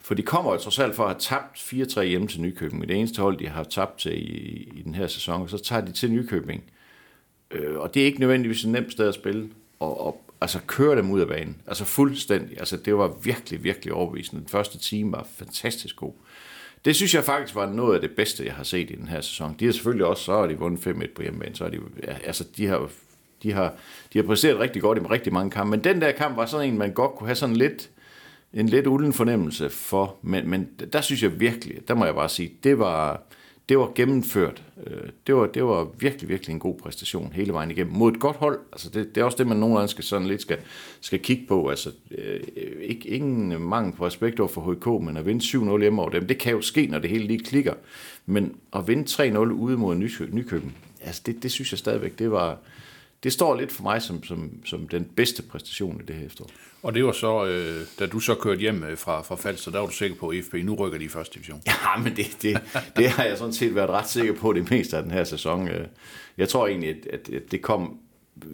For 0.00 0.14
de 0.14 0.22
kommer 0.22 0.52
jo 0.52 0.58
trods 0.58 0.78
alt 0.78 0.94
for 0.94 1.04
at 1.04 1.08
have 1.08 1.20
tabt 1.20 1.58
4-3 1.98 2.02
hjemme 2.02 2.28
til 2.28 2.40
Nykøbing. 2.40 2.88
Det 2.88 2.96
eneste 2.96 3.22
hold, 3.22 3.38
de 3.38 3.48
har 3.48 3.64
tabt 3.64 3.98
til 3.98 4.12
i, 4.12 4.70
i 4.74 4.82
den 4.82 4.94
her 4.94 5.06
sæson. 5.06 5.42
Og 5.42 5.50
så 5.50 5.58
tager 5.58 5.84
de 5.84 5.92
til 5.92 6.12
Nykøbing. 6.12 6.62
Øh, 7.50 7.78
og 7.78 7.94
det 7.94 8.02
er 8.02 8.06
ikke 8.06 8.20
nødvendigvis 8.20 8.64
et 8.64 8.70
nemt 8.70 8.92
sted 8.92 9.08
at 9.08 9.14
spille. 9.14 9.50
Og, 9.80 10.06
og 10.06 10.22
altså 10.40 10.58
køre 10.66 10.96
dem 10.96 11.10
ud 11.10 11.20
af 11.20 11.28
banen. 11.28 11.56
Altså 11.66 11.84
fuldstændig. 11.84 12.58
Altså 12.58 12.76
det 12.76 12.96
var 12.96 13.08
virkelig, 13.22 13.64
virkelig 13.64 13.94
overbevisende. 13.94 14.40
Den 14.40 14.48
første 14.48 14.78
time 14.78 15.12
var 15.12 15.26
fantastisk 15.36 15.96
god. 15.96 16.12
Det 16.84 16.96
synes 16.96 17.14
jeg 17.14 17.24
faktisk 17.24 17.54
var 17.54 17.72
noget 17.72 17.94
af 17.94 18.00
det 18.00 18.10
bedste, 18.10 18.44
jeg 18.44 18.54
har 18.54 18.62
set 18.64 18.90
i 18.90 18.94
den 18.94 19.08
her 19.08 19.20
sæson. 19.20 19.56
De 19.60 19.64
har 19.64 19.72
selvfølgelig 19.72 20.06
også, 20.06 20.24
så 20.24 20.32
har 20.32 20.46
de 20.46 20.58
vundet 20.58 20.86
5-1 20.86 21.14
på 21.14 21.22
hjemmebane. 21.22 21.56
Så 21.56 21.64
er 21.64 21.68
de, 21.68 21.78
altså 22.24 22.44
de 22.56 22.66
har, 22.66 22.88
de 23.42 23.52
har, 23.52 23.74
de 24.12 24.18
har 24.18 24.26
præsteret 24.26 24.58
rigtig 24.58 24.82
godt 24.82 24.98
i 24.98 25.00
rigtig 25.00 25.32
mange 25.32 25.50
kampe. 25.50 25.70
Men 25.70 25.84
den 25.84 26.00
der 26.00 26.12
kamp 26.12 26.36
var 26.36 26.46
sådan 26.46 26.68
en, 26.68 26.78
man 26.78 26.92
godt 26.92 27.14
kunne 27.14 27.26
have 27.26 27.36
sådan 27.36 27.56
lidt 27.56 27.90
en 28.54 28.68
lidt 28.68 28.86
ulden 28.86 29.12
fornemmelse 29.12 29.70
for, 29.70 30.16
men, 30.22 30.50
men 30.50 30.68
der 30.92 31.00
synes 31.00 31.22
jeg 31.22 31.40
virkelig, 31.40 31.88
der 31.88 31.94
må 31.94 32.04
jeg 32.04 32.14
bare 32.14 32.28
sige, 32.28 32.52
det 32.62 32.78
var, 32.78 33.22
det 33.68 33.78
var 33.78 33.92
gennemført. 33.94 34.62
Øh, 34.86 35.08
det 35.26 35.34
var, 35.34 35.46
det 35.46 35.64
var 35.64 35.88
virkelig, 35.98 36.28
virkelig 36.28 36.52
en 36.52 36.58
god 36.60 36.74
præstation 36.78 37.32
hele 37.34 37.52
vejen 37.52 37.70
igennem. 37.70 37.92
Mod 37.92 38.12
et 38.12 38.20
godt 38.20 38.36
hold, 38.36 38.58
altså 38.72 38.90
det, 38.90 39.14
det 39.14 39.20
er 39.20 39.24
også 39.24 39.38
det, 39.38 39.46
man 39.46 39.56
nogle 39.56 39.74
gange 39.74 39.88
skal, 39.88 40.04
sådan 40.04 40.28
lidt 40.28 40.42
skal, 40.42 40.58
skal 41.00 41.18
kigge 41.18 41.44
på. 41.48 41.68
Altså, 41.68 41.90
øh, 42.18 42.40
ikke, 42.80 43.08
ingen 43.08 43.62
mangel 43.62 43.96
på 43.96 44.06
respekt 44.06 44.40
over 44.40 44.48
for 44.48 44.72
HK, 44.72 45.04
men 45.04 45.16
at 45.16 45.26
vinde 45.26 45.74
7-0 45.74 45.80
hjemme 45.80 46.02
over 46.02 46.10
dem, 46.10 46.26
det 46.26 46.38
kan 46.38 46.52
jo 46.52 46.60
ske, 46.60 46.86
når 46.86 46.98
det 46.98 47.10
hele 47.10 47.26
lige 47.26 47.44
klikker. 47.44 47.74
Men 48.26 48.54
at 48.76 48.88
vinde 48.88 49.34
3-0 49.34 49.38
ude 49.38 49.76
mod 49.76 49.94
Nykøben, 50.30 50.74
altså 51.04 51.22
det, 51.26 51.42
det 51.42 51.50
synes 51.50 51.72
jeg 51.72 51.78
stadigvæk, 51.78 52.18
det 52.18 52.30
var, 52.30 52.58
det 53.22 53.32
står 53.32 53.60
lidt 53.60 53.72
for 53.72 53.82
mig 53.82 54.02
som, 54.02 54.24
som, 54.24 54.50
som 54.64 54.88
den 54.88 55.04
bedste 55.04 55.42
præstation 55.42 56.00
i 56.00 56.04
det 56.04 56.16
her 56.16 56.26
efterår. 56.26 56.50
Og 56.82 56.94
det 56.94 57.04
var 57.04 57.12
så, 57.12 57.46
øh, 57.46 57.86
da 57.98 58.06
du 58.06 58.20
så 58.20 58.34
kørte 58.34 58.60
hjem 58.60 58.84
øh, 58.84 58.98
fra, 58.98 59.22
fra 59.22 59.36
Falster, 59.36 59.70
der 59.70 59.78
var 59.78 59.86
du 59.86 59.92
sikker 59.92 60.16
på, 60.16 60.28
at 60.28 60.44
FB 60.44 60.54
nu 60.54 60.74
rykker 60.74 60.98
de 60.98 61.04
i 61.04 61.08
første 61.08 61.34
division. 61.34 61.62
Ja, 61.66 62.02
men 62.02 62.16
det, 62.16 62.36
det, 62.42 62.60
det 62.96 63.08
har 63.08 63.24
jeg 63.24 63.38
sådan 63.38 63.52
set 63.52 63.74
været 63.74 63.90
ret 63.90 64.08
sikker 64.08 64.34
på 64.34 64.52
det 64.52 64.70
meste 64.70 64.96
af 64.96 65.02
den 65.02 65.12
her 65.12 65.24
sæson. 65.24 65.68
Øh. 65.68 65.86
Jeg 66.38 66.48
tror 66.48 66.66
egentlig, 66.66 66.88
at, 67.12 67.28
at 67.28 67.50
det 67.50 67.62
kom 67.62 67.98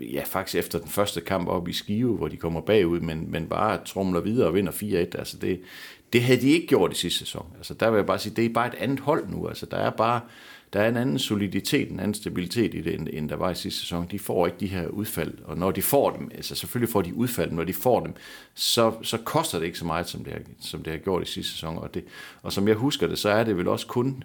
ja, 0.00 0.22
faktisk 0.26 0.58
efter 0.58 0.78
den 0.78 0.88
første 0.88 1.20
kamp 1.20 1.48
op 1.48 1.68
i 1.68 1.72
Skive, 1.72 2.16
hvor 2.16 2.28
de 2.28 2.36
kommer 2.36 2.60
bagud, 2.60 3.00
men, 3.00 3.30
men 3.30 3.46
bare 3.46 3.78
trumler 3.84 4.20
videre 4.20 4.48
og 4.48 4.54
vinder 4.54 4.72
4-1. 4.72 5.18
Altså 5.18 5.36
det, 5.40 5.60
det 6.12 6.22
havde 6.22 6.40
de 6.40 6.50
ikke 6.50 6.66
gjort 6.66 6.92
i 6.92 6.94
sidste 6.94 7.18
sæson. 7.18 7.46
Altså 7.56 7.74
der 7.74 7.90
vil 7.90 7.96
jeg 7.96 8.06
bare 8.06 8.18
sige, 8.18 8.34
det 8.36 8.44
er 8.44 8.48
bare 8.48 8.66
et 8.66 8.74
andet 8.74 9.00
hold 9.00 9.28
nu. 9.28 9.48
Altså 9.48 9.66
der 9.66 9.76
er 9.76 9.90
bare 9.90 10.20
der 10.72 10.80
er 10.80 10.88
en 10.88 10.96
anden 10.96 11.18
soliditet, 11.18 11.90
en 11.90 12.00
anden 12.00 12.14
stabilitet 12.14 12.74
i 12.74 12.80
det, 12.80 12.94
end, 12.94 13.08
end 13.12 13.28
der 13.28 13.36
var 13.36 13.50
i 13.50 13.54
sidste 13.54 13.80
sæson. 13.80 14.06
De 14.10 14.18
får 14.18 14.46
ikke 14.46 14.58
de 14.60 14.66
her 14.66 14.88
udfald, 14.88 15.34
og 15.44 15.58
når 15.58 15.70
de 15.70 15.82
får 15.82 16.10
dem, 16.10 16.30
altså 16.34 16.54
selvfølgelig 16.54 16.92
får 16.92 17.02
de 17.02 17.14
udfald, 17.14 17.52
når 17.52 17.64
de 17.64 17.72
får 17.72 18.00
dem, 18.00 18.14
så, 18.54 18.92
så 19.02 19.18
koster 19.18 19.58
det 19.58 19.66
ikke 19.66 19.78
så 19.78 19.84
meget, 19.84 20.08
som 20.08 20.24
det, 20.24 20.32
har, 20.32 20.40
som 20.60 20.82
det 20.82 20.92
har 20.92 20.98
gjort 20.98 21.22
i 21.22 21.32
sidste 21.32 21.52
sæson. 21.52 21.78
Og, 21.78 21.94
det, 21.94 22.04
og 22.42 22.52
som 22.52 22.68
jeg 22.68 22.76
husker 22.76 23.06
det, 23.06 23.18
så 23.18 23.28
er 23.28 23.44
det 23.44 23.56
vel 23.56 23.68
også 23.68 23.86
kun 23.86 24.24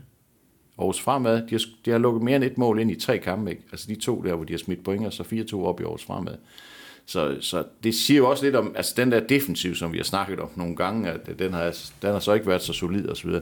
Aarhus 0.78 1.02
Fremad, 1.02 1.48
de 1.48 1.52
har, 1.52 1.62
de 1.86 1.92
har 1.92 1.98
lukket 1.98 2.24
mere 2.24 2.36
end 2.36 2.44
et 2.44 2.58
mål 2.58 2.80
ind 2.80 2.92
i 2.92 3.00
tre 3.00 3.18
kampe, 3.18 3.52
ikke? 3.52 3.64
altså 3.72 3.88
de 3.88 3.96
to 3.96 4.22
der, 4.22 4.36
hvor 4.36 4.46
de 4.46 4.54
har 4.54 4.58
smidt 4.58 4.84
point, 4.84 5.06
og 5.06 5.14
så 5.14 5.24
4-2 5.24 5.56
op 5.56 5.80
i 5.80 5.84
Aarhus 5.84 6.04
Fremad. 6.04 6.36
Så, 7.06 7.38
så 7.42 7.64
det 7.84 7.96
siger 7.96 8.18
jo 8.18 8.30
også 8.30 8.46
lidt 8.46 8.56
om, 8.56 8.74
altså 8.76 8.94
den 8.98 9.12
der 9.12 9.20
defensiv, 9.20 9.76
som 9.76 9.94
vi 9.94 9.98
har 9.98 10.04
snakket 10.04 10.40
om 10.40 10.50
nogle 10.56 10.76
gange, 10.76 11.12
at 11.12 11.40
den 11.40 11.54
har, 11.54 11.78
den 12.02 12.12
har 12.12 12.20
så 12.20 12.34
ikke 12.34 12.48
været 12.48 12.62
så 12.62 12.74
solid 12.74 13.08
og 13.08 13.18
så 13.18 13.28
videre. 13.28 13.42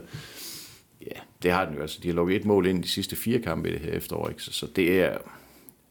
Ja, 1.06 1.20
det 1.42 1.50
har 1.50 1.64
den 1.64 1.74
jo. 1.74 1.80
Altså, 1.80 1.98
de 2.02 2.08
har 2.08 2.14
lukket 2.14 2.36
et 2.36 2.44
mål 2.44 2.66
ind 2.66 2.78
i 2.78 2.82
de 2.82 2.88
sidste 2.88 3.16
fire 3.16 3.38
kampe 3.38 3.68
i 3.68 3.72
det 3.72 3.80
her 3.80 3.92
efterår. 3.92 4.28
Ikke? 4.28 4.42
Så, 4.42 4.52
så 4.52 4.66
det 4.76 5.00
er... 5.00 5.18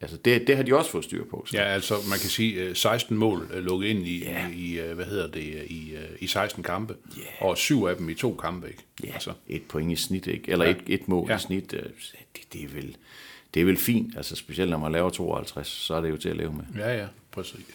Altså 0.01 0.17
det, 0.17 0.47
det 0.47 0.55
har 0.55 0.63
de 0.63 0.75
også 0.75 0.91
fået 0.91 1.03
styr 1.03 1.25
på. 1.25 1.45
Så. 1.47 1.57
Ja, 1.57 1.63
altså 1.63 1.93
man 2.09 2.19
kan 2.19 2.29
sige 2.29 2.75
16 2.75 3.13
øh, 3.13 3.19
mål 3.19 3.51
øh, 3.53 3.63
lukket 3.63 3.87
ind 3.87 4.07
i, 4.07 4.23
yeah. 4.23 4.57
i 4.57 4.79
øh, 4.79 4.95
hvad 4.95 5.05
hedder 5.05 5.27
det, 5.27 5.63
i, 5.67 5.95
i 6.19 6.27
16 6.27 6.63
kampe, 6.63 6.95
yeah. 7.17 7.27
og 7.41 7.57
syv 7.57 7.83
af 7.83 7.95
dem 7.95 8.09
i 8.09 8.13
to 8.13 8.35
kampe, 8.35 8.67
ikke? 8.67 8.83
Ja, 9.03 9.13
altså. 9.13 9.33
et 9.47 9.63
point 9.63 9.91
i 9.91 9.95
snit, 9.95 10.27
ikke? 10.27 10.51
Eller 10.51 10.65
ja. 10.65 10.71
et, 10.71 10.81
et 10.87 11.07
mål 11.07 11.29
ja. 11.29 11.35
i 11.35 11.39
snit, 11.39 11.71
det, 11.71 11.91
det, 12.53 12.63
er 12.63 12.67
vel, 12.67 12.97
det 13.53 13.61
er 13.61 13.65
vel 13.65 13.77
fint, 13.77 14.17
altså 14.17 14.35
specielt 14.35 14.71
når 14.71 14.77
man 14.77 14.91
laver 14.91 15.09
52, 15.09 15.67
så 15.67 15.93
er 15.93 16.01
det 16.01 16.09
jo 16.09 16.17
til 16.17 16.29
at 16.29 16.37
leve 16.37 16.53
med. 16.53 16.81
Ja, 16.81 16.97
ja, 16.97 17.05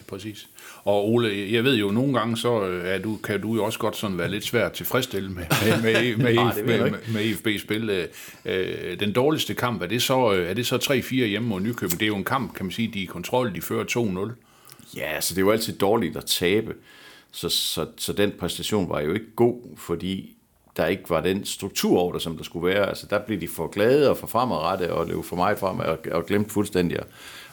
præcis. 0.07 0.49
Og 0.85 1.09
Ole, 1.09 1.53
jeg 1.53 1.65
ved 1.65 1.77
jo, 1.77 1.91
nogle 1.91 2.19
gange 2.19 2.37
så 2.37 2.53
er 2.85 2.99
du, 2.99 3.17
kan 3.17 3.41
du 3.41 3.55
jo 3.55 3.65
også 3.65 3.79
godt 3.79 3.97
sådan 3.97 4.19
være 4.19 4.31
lidt 4.31 4.45
svært 4.45 4.73
tilfredsstille 4.73 5.31
med, 5.31 5.45
med, 5.65 5.83
med, 5.83 6.17
med, 6.17 6.35
Nej, 6.35 6.63
med, 6.63 6.91
med, 6.91 6.99
med 7.09 7.25
EFB-spil. 7.25 8.09
Øh, 8.45 9.01
den 9.01 9.13
dårligste 9.13 9.55
kamp, 9.55 9.83
er 9.83 9.87
det 9.87 10.03
så, 10.03 10.27
er 10.27 10.55
det 10.55 10.67
så 10.67 10.77
3-4 10.77 11.15
hjemme 11.15 11.49
mod 11.49 11.61
Nykøbing? 11.61 12.01
Det 12.01 12.07
er 12.07 12.09
jo 12.09 12.17
en 12.17 12.25
kamp, 12.25 12.55
kan 12.55 12.67
man 12.67 12.73
sige, 12.73 12.89
de 12.89 12.99
er 12.99 13.03
i 13.03 13.07
kontrol, 13.07 13.55
de 13.55 13.63
fører 13.63 13.85
2-0. 13.85 14.45
Ja, 14.97 15.11
så 15.11 15.15
altså, 15.15 15.35
det 15.35 15.41
er 15.41 15.45
jo 15.45 15.51
altid 15.51 15.79
dårligt 15.79 16.17
at 16.17 16.25
tabe. 16.25 16.75
Så, 17.31 17.49
så, 17.49 17.87
så 17.97 18.13
den 18.13 18.33
præstation 18.39 18.89
var 18.89 19.01
jo 19.01 19.13
ikke 19.13 19.35
god, 19.37 19.77
fordi 19.77 20.37
der 20.77 20.87
ikke 20.87 21.11
var 21.11 21.21
den 21.21 21.45
struktur 21.45 21.99
over 21.99 22.13
det, 22.13 22.23
som 22.23 22.37
der 22.37 22.45
skulle 22.45 22.67
være. 22.67 22.89
Altså 22.89 23.07
der 23.07 23.19
blev 23.19 23.41
de 23.41 23.49
for 23.49 23.67
glade 23.67 24.11
og 24.11 24.17
for 24.17 24.27
fremadrettet 24.27 24.91
og 24.91 25.07
løb 25.07 25.25
for 25.25 25.37
meget 25.37 25.59
frem 25.59 25.79
og, 25.79 25.99
og 26.13 26.27
glemt 26.27 26.53
fuldstændig 26.53 26.99
at, 26.99 27.07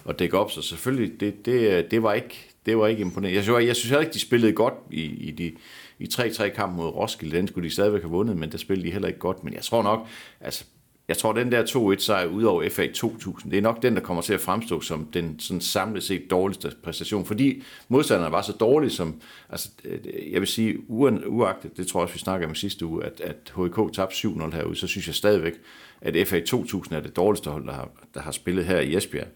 at 0.10 0.20
dække 0.20 0.38
op. 0.38 0.52
Så 0.52 0.62
selvfølgelig, 0.62 1.20
det, 1.20 1.46
det, 1.46 1.92
det, 1.92 2.04
var 2.04 2.14
ikke, 2.14 2.50
det 2.66 2.78
var 2.78 2.88
ikke 2.88 3.02
imponerende. 3.02 3.36
Jeg 3.36 3.44
synes, 3.44 3.66
jeg 3.68 3.76
synes 3.76 3.90
heller 3.90 4.02
ikke, 4.02 4.14
de 4.14 4.20
spillede 4.20 4.54
godt 4.54 4.74
i, 4.92 5.02
i 5.02 5.32
de 5.32 5.52
i 6.00 6.10
3-3 6.14 6.50
kampen 6.50 6.78
mod 6.78 6.88
Roskilde. 6.88 7.38
Den 7.38 7.48
skulle 7.48 7.70
de 7.70 7.74
stadigvæk 7.74 8.02
have 8.02 8.12
vundet, 8.12 8.38
men 8.38 8.52
der 8.52 8.58
spillede 8.58 8.88
de 8.88 8.92
heller 8.92 9.08
ikke 9.08 9.20
godt. 9.20 9.44
Men 9.44 9.54
jeg 9.54 9.62
tror 9.62 9.84
nok, 9.84 10.08
altså 10.40 10.66
jeg 11.12 11.18
tror, 11.18 11.34
den 11.34 11.52
der 11.52 11.96
2-1 11.96 12.00
sejr 12.00 12.26
ud 12.26 12.44
over 12.44 12.70
FA 12.70 12.88
2000, 12.88 13.52
det 13.52 13.58
er 13.58 13.62
nok 13.62 13.82
den, 13.82 13.96
der 13.96 14.02
kommer 14.02 14.24
til 14.24 14.34
at 14.34 14.42
fremstå 14.42 14.82
som 14.82 15.06
den 15.14 15.40
sådan 15.40 15.62
samlet 15.62 16.04
set 16.04 16.32
dårligste 16.32 16.72
præstation, 16.84 17.26
fordi 17.26 17.64
modstanderne 17.88 18.32
var 18.32 18.42
så 18.42 18.52
dårlige 18.52 18.90
som, 18.90 19.22
altså, 19.50 19.70
øh, 19.86 20.32
jeg 20.32 20.42
vil 20.42 20.48
sige, 20.48 20.90
uagtet, 20.90 21.78
det 21.78 21.88
tror 21.88 22.00
jeg 22.00 22.04
også, 22.04 22.14
vi 22.14 22.20
snakker 22.20 22.48
om 22.48 22.56
sidste 22.56 22.86
uge, 22.86 23.04
at, 23.04 23.22
at 23.22 23.54
HK 23.56 23.94
tabte 23.94 24.16
7-0 24.16 24.56
herude, 24.56 24.76
så 24.76 24.88
synes 24.88 25.08
jeg 25.08 25.16
stadigvæk, 25.16 25.54
at 26.02 26.28
FA 26.28 26.40
2000 26.40 26.96
er 26.96 27.00
det 27.00 27.16
dårligste 27.16 27.50
hold, 27.50 27.66
der 27.66 27.74
har, 27.74 27.90
der 28.14 28.22
har 28.22 28.32
spillet 28.32 28.66
her 28.66 28.80
i 28.80 28.96
Esbjerg. 28.96 29.28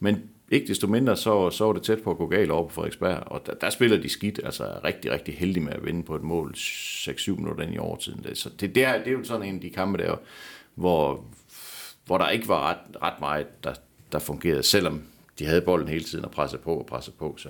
Men 0.00 0.22
ikke 0.50 0.66
desto 0.66 0.86
mindre, 0.86 1.16
så, 1.16 1.50
så 1.50 1.64
var 1.64 1.72
det 1.72 1.82
tæt 1.82 2.02
på 2.02 2.10
at 2.10 2.16
gå 2.16 2.26
galt 2.26 2.50
over 2.50 2.68
på 2.68 2.74
Frederiksberg, 2.74 3.22
og 3.26 3.46
der, 3.46 3.54
der 3.54 3.70
spiller 3.70 3.96
de 3.96 4.08
skidt, 4.08 4.40
altså 4.44 4.64
rigtig, 4.84 5.10
rigtig 5.10 5.34
heldige 5.34 5.64
med 5.64 5.72
at 5.72 5.86
vinde 5.86 6.02
på 6.02 6.16
et 6.16 6.22
mål 6.22 6.54
6-7 6.56 7.36
minutter 7.36 7.64
ind 7.64 7.74
i 7.74 7.78
overtiden. 7.78 8.34
Så 8.34 8.50
det, 8.60 8.74
det, 8.74 8.84
er, 8.84 8.98
det 8.98 9.06
er 9.06 9.12
jo 9.12 9.24
sådan 9.24 9.48
en 9.48 9.54
af 9.54 9.60
de 9.60 9.70
kampe 9.70 9.98
der, 9.98 10.16
hvor, 10.74 11.24
hvor 12.06 12.18
der 12.18 12.28
ikke 12.28 12.48
var 12.48 12.70
ret, 12.70 13.02
ret 13.02 13.20
meget, 13.20 13.64
der, 13.64 13.74
der 14.12 14.18
fungerede, 14.18 14.62
selvom 14.62 15.02
de 15.38 15.46
havde 15.46 15.60
bolden 15.60 15.88
hele 15.88 16.04
tiden 16.04 16.24
og 16.24 16.30
pressede 16.30 16.62
på 16.62 16.74
og 16.74 16.86
pressede 16.86 17.16
på. 17.18 17.34
Så, 17.38 17.48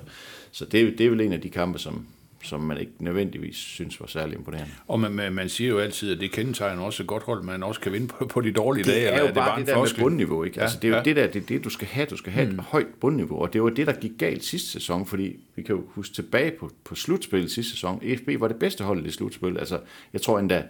så 0.51 0.65
det, 0.65 0.99
det 0.99 1.07
er 1.07 1.11
vel 1.11 1.21
en 1.21 1.33
af 1.33 1.41
de 1.41 1.51
kampe, 1.51 1.79
som, 1.79 2.07
som 2.43 2.61
man 2.61 2.79
ikke 2.79 2.93
nødvendigvis 2.99 3.57
synes 3.57 4.01
var 4.01 4.07
særlig 4.07 4.37
imponerende. 4.37 4.71
Og 4.89 5.01
man, 5.01 5.13
man, 5.13 5.33
man 5.33 5.49
siger 5.49 5.71
jo 5.71 5.79
altid, 5.79 6.13
at 6.13 6.21
det 6.21 6.33
kendetegner 6.33 6.83
også 6.83 7.03
et 7.03 7.07
godt 7.07 7.23
hold, 7.23 7.43
man 7.43 7.63
også 7.63 7.81
kan 7.81 7.93
vinde 7.93 8.07
på, 8.07 8.27
på 8.27 8.41
de 8.41 8.53
dårlige 8.53 8.85
dage. 8.85 9.07
Det 9.07 9.15
er 9.15 9.27
jo 9.27 9.35
bare 9.35 9.55
en 9.55 9.59
det, 9.59 9.67
det 9.67 9.75
der 9.75 9.81
floskel? 9.81 9.99
med 9.99 10.05
bundniveau, 10.05 10.45
ikke? 10.45 10.57
Ja, 10.57 10.63
altså, 10.63 10.79
det 10.83 10.85
er 10.85 10.89
jo 10.89 10.97
ja. 10.97 11.03
det 11.03 11.17
der, 11.17 11.27
det 11.27 11.43
er 11.43 11.47
det, 11.47 11.65
du 11.65 11.71
skal 11.71 11.89
have. 11.89 12.07
Du 12.07 12.17
skal 12.17 12.33
have 12.33 12.51
mm. 12.51 12.59
et 12.59 12.65
højt 12.65 12.87
bundniveau, 13.01 13.39
og 13.39 13.53
det 13.53 13.63
var 13.63 13.71
det, 13.71 13.87
der 13.87 13.93
gik 13.93 14.13
galt 14.19 14.45
sidste 14.45 14.71
sæson, 14.71 15.07
fordi 15.07 15.37
vi 15.57 15.63
kan 15.63 15.75
jo 15.75 15.83
huske 15.89 16.15
tilbage 16.15 16.51
på, 16.51 16.71
på 16.85 16.95
slutspillet 16.95 17.51
sidste 17.51 17.71
sæson. 17.71 18.01
EFB 18.03 18.41
var 18.41 18.49
det 18.49 18.57
bedste 18.57 18.85
hold 18.85 19.01
i 19.01 19.05
det 19.05 19.15
slutspil. 19.15 19.59
Altså, 19.59 19.79
jeg 20.13 20.21
tror 20.21 20.39
endda 20.39 20.63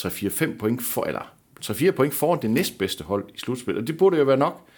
3-4-5 0.00 0.58
point 0.58 0.82
for, 0.82 1.04
eller 1.04 1.32
3-4 1.64 1.90
point 1.90 2.14
foran 2.14 2.42
det 2.42 2.50
næstbedste 2.50 3.04
hold 3.04 3.24
i 3.34 3.38
slutspillet, 3.38 3.82
og 3.82 3.86
det 3.86 3.98
burde 3.98 4.16
jo 4.16 4.24
være 4.24 4.36
nok. 4.36 4.68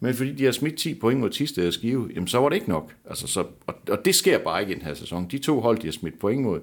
Men 0.00 0.14
fordi 0.14 0.32
de 0.32 0.44
har 0.44 0.52
smidt 0.52 0.78
10 0.78 0.94
point 0.94 1.20
mod 1.20 1.30
Tisted 1.30 1.66
og 1.66 1.72
Skive, 1.72 2.10
jamen 2.14 2.28
så 2.28 2.38
var 2.38 2.48
det 2.48 2.56
ikke 2.56 2.68
nok. 2.68 2.94
Altså, 3.08 3.26
så, 3.26 3.44
og, 3.66 3.74
og 3.90 4.04
det 4.04 4.14
sker 4.14 4.38
bare 4.38 4.60
ikke 4.60 4.72
i 4.72 4.74
den 4.74 4.84
her 4.84 4.94
sæson. 4.94 5.28
De 5.30 5.38
to 5.38 5.60
hold, 5.60 5.78
de 5.78 5.86
har 5.86 5.92
smidt 5.92 6.18
point 6.18 6.42
mod, 6.42 6.60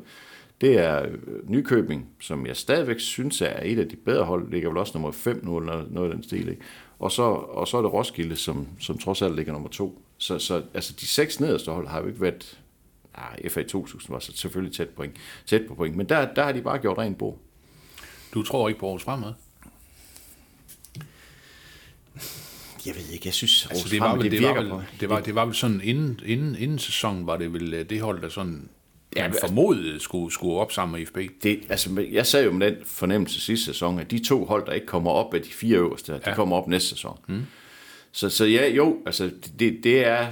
det 0.62 0.78
er 0.78 1.04
øh, 1.04 1.50
Nykøbing, 1.50 2.10
som 2.20 2.46
jeg 2.46 2.58
stadigvæk 2.58 3.00
synes 3.00 3.42
er 3.42 3.60
et 3.64 3.80
af 3.80 3.90
de 3.90 3.96
bedre 3.96 4.26
hold, 4.26 4.52
ligger 4.52 4.70
vel 4.70 4.78
også 4.78 4.92
nummer 4.96 5.12
5 5.12 5.40
nu, 5.44 5.58
eller 5.58 5.74
noget, 5.74 5.92
noget 5.92 6.10
af 6.10 6.16
den 6.16 6.24
stil. 6.24 6.50
Ikke? 6.50 6.62
Og, 7.00 7.12
så, 7.12 7.24
og 7.32 7.68
så 7.68 7.78
er 7.78 7.82
det 7.82 7.94
Roskilde, 7.94 8.36
som, 8.36 8.68
som 8.80 8.98
trods 8.98 9.22
alt 9.22 9.36
ligger 9.36 9.54
nummer 9.54 9.70
2. 9.70 10.02
Så, 10.18 10.40
så 10.40 10.64
altså, 10.74 10.94
de 11.00 11.08
seks 11.08 11.40
nederste 11.40 11.72
hold 11.72 11.88
har 11.88 12.02
jo 12.02 12.08
ikke 12.08 12.22
været... 12.22 12.60
Ah, 13.16 13.52
FA 13.52 13.64
2000 13.64 14.14
var 14.14 14.20
så 14.20 14.32
selvfølgelig 14.36 14.76
tæt, 14.76 14.90
point, 14.90 15.16
tæt 15.46 15.62
på 15.68 15.76
point, 15.76 15.96
men 15.96 16.10
der, 16.10 16.34
der 16.34 16.44
har 16.44 16.52
de 16.52 16.62
bare 16.62 16.80
gjort 16.80 16.98
rent 16.98 17.18
bord. 17.18 17.38
Du 18.34 18.44
tror 18.44 18.68
ikke 18.68 18.80
på 18.80 18.86
Aarhus 18.86 19.04
Fremad? 19.04 19.34
Jeg 22.88 22.96
ved 22.96 23.14
ikke, 23.14 23.22
jeg 23.28 23.34
synes, 23.34 23.68
Altså, 23.70 23.90
det, 23.90 24.00
var 24.00 24.16
vel, 24.16 24.32
det, 24.32 24.44
var 24.44 24.54
vel, 24.54 24.72
det, 25.00 25.10
var, 25.10 25.20
det 25.20 25.36
var 25.36 25.46
vel 25.46 25.56
sådan, 25.56 25.82
inden, 25.84 26.20
inden, 26.26 26.56
inden 26.60 26.80
sæsonen 26.80 27.28
var 27.28 27.38
det 27.38 27.54
vel 27.54 27.74
øh, 27.74 27.90
det 27.90 28.02
hold, 28.02 28.22
der 28.22 28.30
sådan 28.30 28.70
Ja, 29.16 29.28
men- 29.28 29.38
formodede 29.42 30.00
skulle, 30.00 30.34
skulle 30.34 30.54
op 30.56 30.72
sammen 30.72 31.00
med 31.00 31.08
FB. 31.08 31.44
det, 31.44 31.60
altså, 31.70 32.06
jeg 32.12 32.26
sad 32.28 32.44
jo 32.46 32.52
med 32.52 32.72
den 32.72 32.78
fornemmelse 32.86 33.42
sidste 33.42 33.66
sæson, 33.66 34.00
at 34.00 34.12
de 34.12 34.20
to 34.26 34.46
hold, 34.46 34.66
der 34.66 34.74
ikke 34.74 34.88
kommer 34.88 35.12
op 35.12 35.34
af 35.34 35.42
de 35.42 35.50
fire 35.50 35.78
øverste, 35.78 36.14
de 36.14 36.20
Ja. 36.28 36.36
kommer 36.36 36.56
op 36.58 36.68
næste 36.68 36.90
sæson. 36.90 37.20
Mm. 37.28 37.42
Så, 38.12 38.30
så 38.30 38.46
ja, 38.46 38.70
jo, 38.70 38.98
altså, 39.06 39.32
det, 39.60 39.80
det 39.84 40.06
er, 40.06 40.28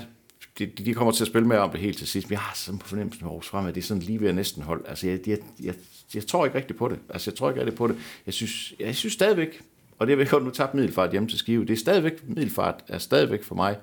det, 0.59 0.77
de 0.85 0.93
kommer 0.93 1.11
til 1.13 1.23
at 1.23 1.27
spille 1.27 1.47
med 1.47 1.57
om 1.57 1.69
det 1.71 1.79
helt 1.79 1.97
til 1.97 2.07
sidst, 2.07 2.27
men 2.29 2.31
jeg 2.33 2.39
har 2.39 2.55
sådan 2.55 2.79
på 2.79 2.87
fornemmelsen 2.87 3.23
af 3.25 3.27
Aarhus 3.29 3.47
Fremad, 3.47 3.73
det 3.73 3.81
er 3.81 3.85
sådan 3.85 4.03
lige 4.03 4.21
ved 4.21 4.29
at 4.29 4.35
næsten 4.35 4.63
hold. 4.63 4.85
Altså, 4.87 5.07
jeg, 5.07 5.19
jeg, 5.27 5.37
jeg, 5.63 5.73
jeg 6.15 6.27
tror 6.27 6.45
ikke 6.45 6.57
rigtigt 6.57 6.79
på 6.79 6.87
det. 6.87 6.99
Altså, 7.09 7.31
jeg 7.31 7.37
tror 7.37 7.49
ikke 7.49 7.61
rigtigt 7.61 7.77
på 7.77 7.87
det. 7.87 7.95
Jeg 8.25 8.33
synes, 8.33 8.73
jeg 8.79 8.95
synes 8.95 9.13
stadigvæk, 9.13 9.61
og 9.97 10.07
det 10.07 10.21
er 10.21 10.25
godt, 10.25 10.43
nu 10.43 10.49
tabt 10.49 10.73
middelfart 10.73 11.11
hjemme 11.11 11.29
til 11.29 11.37
Skive, 11.39 11.65
det 11.65 11.73
er 11.73 11.77
stadigvæk, 11.77 12.27
middelfart 12.27 12.83
er 12.87 12.97
stadigvæk 12.97 13.43
for 13.43 13.55
mig 13.55 13.77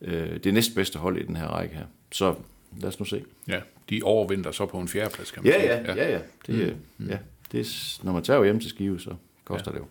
øh, 0.00 0.36
det 0.44 0.54
næstbedste 0.54 0.98
hold 0.98 1.18
i 1.18 1.26
den 1.26 1.36
her 1.36 1.46
række 1.46 1.74
her. 1.74 1.84
Så 2.12 2.34
lad 2.80 2.88
os 2.88 2.98
nu 2.98 3.04
se. 3.04 3.24
Ja, 3.48 3.60
de 3.90 4.00
overvinder 4.04 4.50
så 4.50 4.66
på 4.66 4.78
en 4.78 4.88
fjerdeplads, 4.88 5.30
kan 5.30 5.42
man 5.44 5.52
Ja, 5.52 5.60
sige. 5.60 5.94
ja, 5.94 6.04
ja, 6.04 6.12
ja. 6.12 6.20
Det, 6.46 6.76
mm. 6.98 7.08
ja. 7.08 7.18
Det 7.52 7.60
er, 7.60 7.98
når 8.04 8.12
man 8.12 8.22
tager 8.22 8.44
hjem 8.44 8.60
til 8.60 8.70
Skive, 8.70 9.00
så 9.00 9.14
koster 9.44 9.70
ja. 9.70 9.78
det 9.78 9.84
jo. 9.84 9.88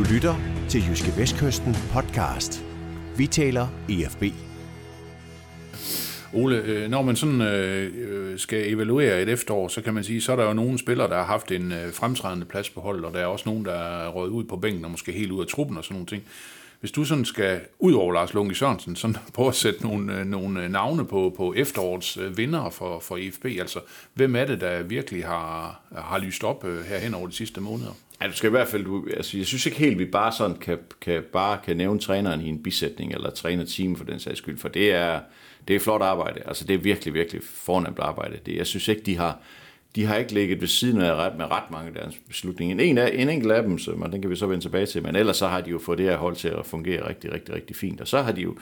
Du 0.00 0.04
lytter 0.12 0.34
til 0.68 0.82
Jyske 0.88 1.12
Vestkysten 1.16 1.76
podcast. 1.92 2.64
Vi 3.16 3.26
taler 3.26 3.68
EFB. 3.88 4.24
Ole, 6.34 6.56
øh, 6.56 6.90
når 6.90 7.02
man 7.02 7.16
sådan 7.16 7.40
øh, 7.40 8.38
skal 8.38 8.72
evaluere 8.72 9.22
et 9.22 9.28
efterår, 9.28 9.68
så 9.68 9.82
kan 9.82 9.94
man 9.94 10.04
sige, 10.04 10.20
så 10.20 10.32
er 10.32 10.36
der 10.36 10.44
jo 10.44 10.52
nogle 10.52 10.78
spillere, 10.78 11.08
der 11.08 11.16
har 11.16 11.24
haft 11.24 11.52
en 11.52 11.72
øh, 11.72 11.92
fremtrædende 11.92 12.46
plads 12.46 12.70
på 12.70 12.80
holdet, 12.80 13.04
og 13.04 13.12
der 13.12 13.18
er 13.18 13.26
også 13.26 13.48
nogen, 13.48 13.64
der 13.64 13.72
er 13.72 14.08
røget 14.08 14.30
ud 14.30 14.44
på 14.44 14.56
bænken 14.56 14.84
og 14.84 14.90
måske 14.90 15.12
helt 15.12 15.32
ud 15.32 15.40
af 15.40 15.46
truppen 15.46 15.76
og 15.76 15.84
sådan 15.84 15.94
nogle 15.94 16.06
ting. 16.06 16.22
Hvis 16.80 16.92
du 16.92 17.04
sådan 17.04 17.24
skal, 17.24 17.60
ud 17.78 17.92
over 17.92 18.12
Lars 18.12 18.34
Lunke 18.34 18.54
Sørensen, 18.54 18.96
sådan 18.96 19.16
prøve 19.34 19.48
at 19.48 19.54
sætte 19.54 19.82
nogle, 19.82 20.18
øh, 20.18 20.26
nogle 20.26 20.62
øh, 20.62 20.70
navne 20.70 21.06
på, 21.06 21.34
på 21.36 21.54
efterårets 21.56 22.16
øh, 22.16 22.36
vinder 22.36 22.70
for, 22.70 23.00
for 23.00 23.16
EFB, 23.16 23.44
altså 23.44 23.80
hvem 24.14 24.36
er 24.36 24.44
det, 24.44 24.60
der 24.60 24.82
virkelig 24.82 25.24
har, 25.24 25.80
har 25.96 26.18
lyst 26.18 26.44
op 26.44 26.64
her 26.64 26.98
hen 26.98 27.14
over 27.14 27.26
de 27.26 27.32
sidste 27.32 27.60
måneder? 27.60 27.92
Ja, 28.22 28.26
du 28.26 28.32
skal 28.32 28.48
i 28.48 28.50
hvert 28.50 28.68
fald, 28.68 28.84
du, 28.84 29.06
altså, 29.16 29.36
jeg 29.36 29.46
synes 29.46 29.66
ikke 29.66 29.78
helt, 29.78 29.98
vi 29.98 30.04
bare 30.04 30.32
sådan 30.32 30.56
kan, 30.56 30.78
kan, 31.00 31.22
bare 31.32 31.58
kan 31.64 31.76
nævne 31.76 32.00
træneren 32.00 32.40
i 32.40 32.48
en 32.48 32.62
bisætning, 32.62 33.12
eller 33.12 33.30
trænerteam 33.30 33.96
for 33.96 34.04
den 34.04 34.20
sags 34.20 34.38
skyld, 34.38 34.58
for 34.58 34.68
det 34.68 34.92
er, 34.92 35.20
det 35.68 35.76
er 35.76 35.80
flot 35.80 36.02
arbejde. 36.02 36.40
Altså, 36.46 36.64
det 36.64 36.74
er 36.74 36.78
virkelig, 36.78 37.14
virkelig 37.14 37.42
fornemt 37.44 37.98
arbejde. 37.98 38.38
Det, 38.46 38.56
jeg 38.56 38.66
synes 38.66 38.88
ikke, 38.88 39.02
de 39.02 39.16
har, 39.16 39.38
de 39.96 40.04
har 40.04 40.16
ikke 40.16 40.34
ligget 40.34 40.60
ved 40.60 40.68
siden 40.68 41.00
af 41.00 41.14
ret, 41.14 41.36
med 41.36 41.50
ret 41.50 41.70
mange 41.70 41.88
af 41.88 41.94
deres 41.94 42.20
beslutninger. 42.28 42.84
En, 42.84 42.98
af, 42.98 43.10
en 43.14 43.28
enkelt 43.28 43.52
af 43.52 43.62
dem, 43.62 43.78
så, 43.78 43.90
man, 43.90 44.12
den 44.12 44.20
kan 44.20 44.30
vi 44.30 44.36
så 44.36 44.46
vende 44.46 44.64
tilbage 44.64 44.86
til, 44.86 45.02
men 45.02 45.16
ellers 45.16 45.36
så 45.36 45.46
har 45.46 45.60
de 45.60 45.70
jo 45.70 45.78
fået 45.78 45.98
det 45.98 46.06
her 46.06 46.16
hold 46.16 46.36
til 46.36 46.48
at 46.48 46.66
fungere 46.66 47.08
rigtig, 47.08 47.32
rigtig, 47.32 47.54
rigtig 47.54 47.76
fint. 47.76 48.00
Og 48.00 48.08
så 48.08 48.22
har 48.22 48.32
de 48.32 48.40
jo 48.40 48.56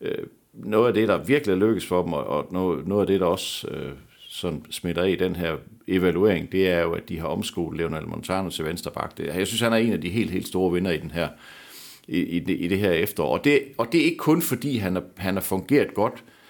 øh, 0.00 0.26
noget 0.52 0.88
af 0.88 0.94
det, 0.94 1.08
der 1.08 1.24
virkelig 1.24 1.52
er 1.52 1.58
lykkes 1.58 1.86
for 1.86 2.02
dem, 2.02 2.12
og, 2.12 2.26
og 2.26 2.48
noget, 2.50 2.86
noget 2.86 3.00
af 3.00 3.06
det, 3.06 3.20
der 3.20 3.26
også 3.26 3.68
øh, 3.68 3.92
sådan 4.28 4.64
smitter 4.70 5.02
af 5.02 5.10
i 5.10 5.16
den 5.16 5.36
her 5.36 5.56
evaluering, 5.88 6.52
det 6.52 6.68
er 6.68 6.80
jo, 6.80 6.92
at 6.92 7.08
de 7.08 7.18
har 7.18 7.26
omskolet 7.26 7.78
Leonel 7.78 8.08
Montano 8.08 8.50
til 8.50 8.64
venstreback. 8.64 9.18
Det, 9.18 9.26
jeg 9.26 9.46
synes, 9.46 9.60
han 9.60 9.72
er 9.72 9.76
en 9.76 9.92
af 9.92 10.00
de 10.00 10.08
helt, 10.08 10.30
helt 10.30 10.48
store 10.48 10.72
vinder 10.72 10.90
i 10.90 10.98
den 10.98 11.10
her 11.10 11.28
i, 12.08 12.18
i, 12.18 12.38
det, 12.38 12.56
i 12.60 12.68
det 12.68 12.78
her 12.78 12.90
efterår. 12.90 13.38
Og 13.38 13.44
det, 13.44 13.62
og 13.78 13.88
det 13.92 14.00
er 14.00 14.04
ikke 14.04 14.16
kun 14.16 14.42
fordi, 14.42 14.76
han 14.76 14.94
har, 14.94 15.04
han 15.16 15.34
har 15.34 15.40
fungeret 15.40 15.94
godt 15.94 16.14
øh, 16.14 16.41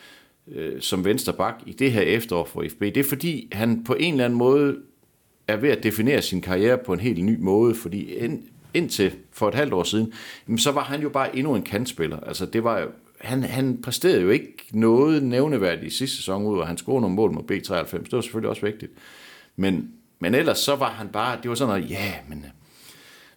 Øh, 0.48 0.80
som 0.80 1.04
vensterbak 1.04 1.54
i 1.66 1.72
det 1.72 1.92
her 1.92 2.00
efterår 2.00 2.44
for 2.44 2.64
FB. 2.70 2.80
Det 2.80 2.96
er 2.96 3.04
fordi, 3.04 3.48
han 3.52 3.84
på 3.84 3.94
en 3.94 4.14
eller 4.14 4.24
anden 4.24 4.38
måde 4.38 4.76
er 5.48 5.56
ved 5.56 5.68
at 5.68 5.82
definere 5.82 6.22
sin 6.22 6.40
karriere 6.40 6.78
på 6.78 6.92
en 6.92 7.00
helt 7.00 7.24
ny 7.24 7.36
måde, 7.40 7.74
fordi 7.74 8.14
ind, 8.14 8.42
indtil 8.74 9.12
for 9.32 9.48
et 9.48 9.54
halvt 9.54 9.72
år 9.72 9.82
siden, 9.82 10.12
jamen, 10.48 10.58
så 10.58 10.72
var 10.72 10.84
han 10.84 11.02
jo 11.02 11.08
bare 11.08 11.36
endnu 11.36 11.54
en 11.54 11.62
kantspiller. 11.62 12.20
Altså, 12.20 12.46
det 12.46 12.64
var 12.64 12.88
han, 13.20 13.42
han 13.42 13.82
præsterede 13.82 14.20
jo 14.20 14.30
ikke 14.30 14.64
noget 14.72 15.22
nævneværdigt 15.22 15.92
i 15.92 15.96
sidste 15.96 16.16
sæson 16.16 16.46
ud, 16.46 16.58
og 16.58 16.66
han 16.66 16.76
scorede 16.76 17.00
nogle 17.00 17.16
mål 17.16 17.32
mod 17.32 17.42
B93. 17.42 17.96
Det 17.96 18.12
var 18.12 18.20
selvfølgelig 18.20 18.50
også 18.50 18.66
vigtigt. 18.66 18.92
Men, 19.56 19.90
men 20.18 20.34
ellers 20.34 20.58
så 20.58 20.76
var 20.76 20.90
han 20.90 21.08
bare, 21.08 21.38
det 21.42 21.48
var 21.48 21.54
sådan 21.54 21.74
noget, 21.74 21.90
ja, 21.90 22.14
men 22.28 22.44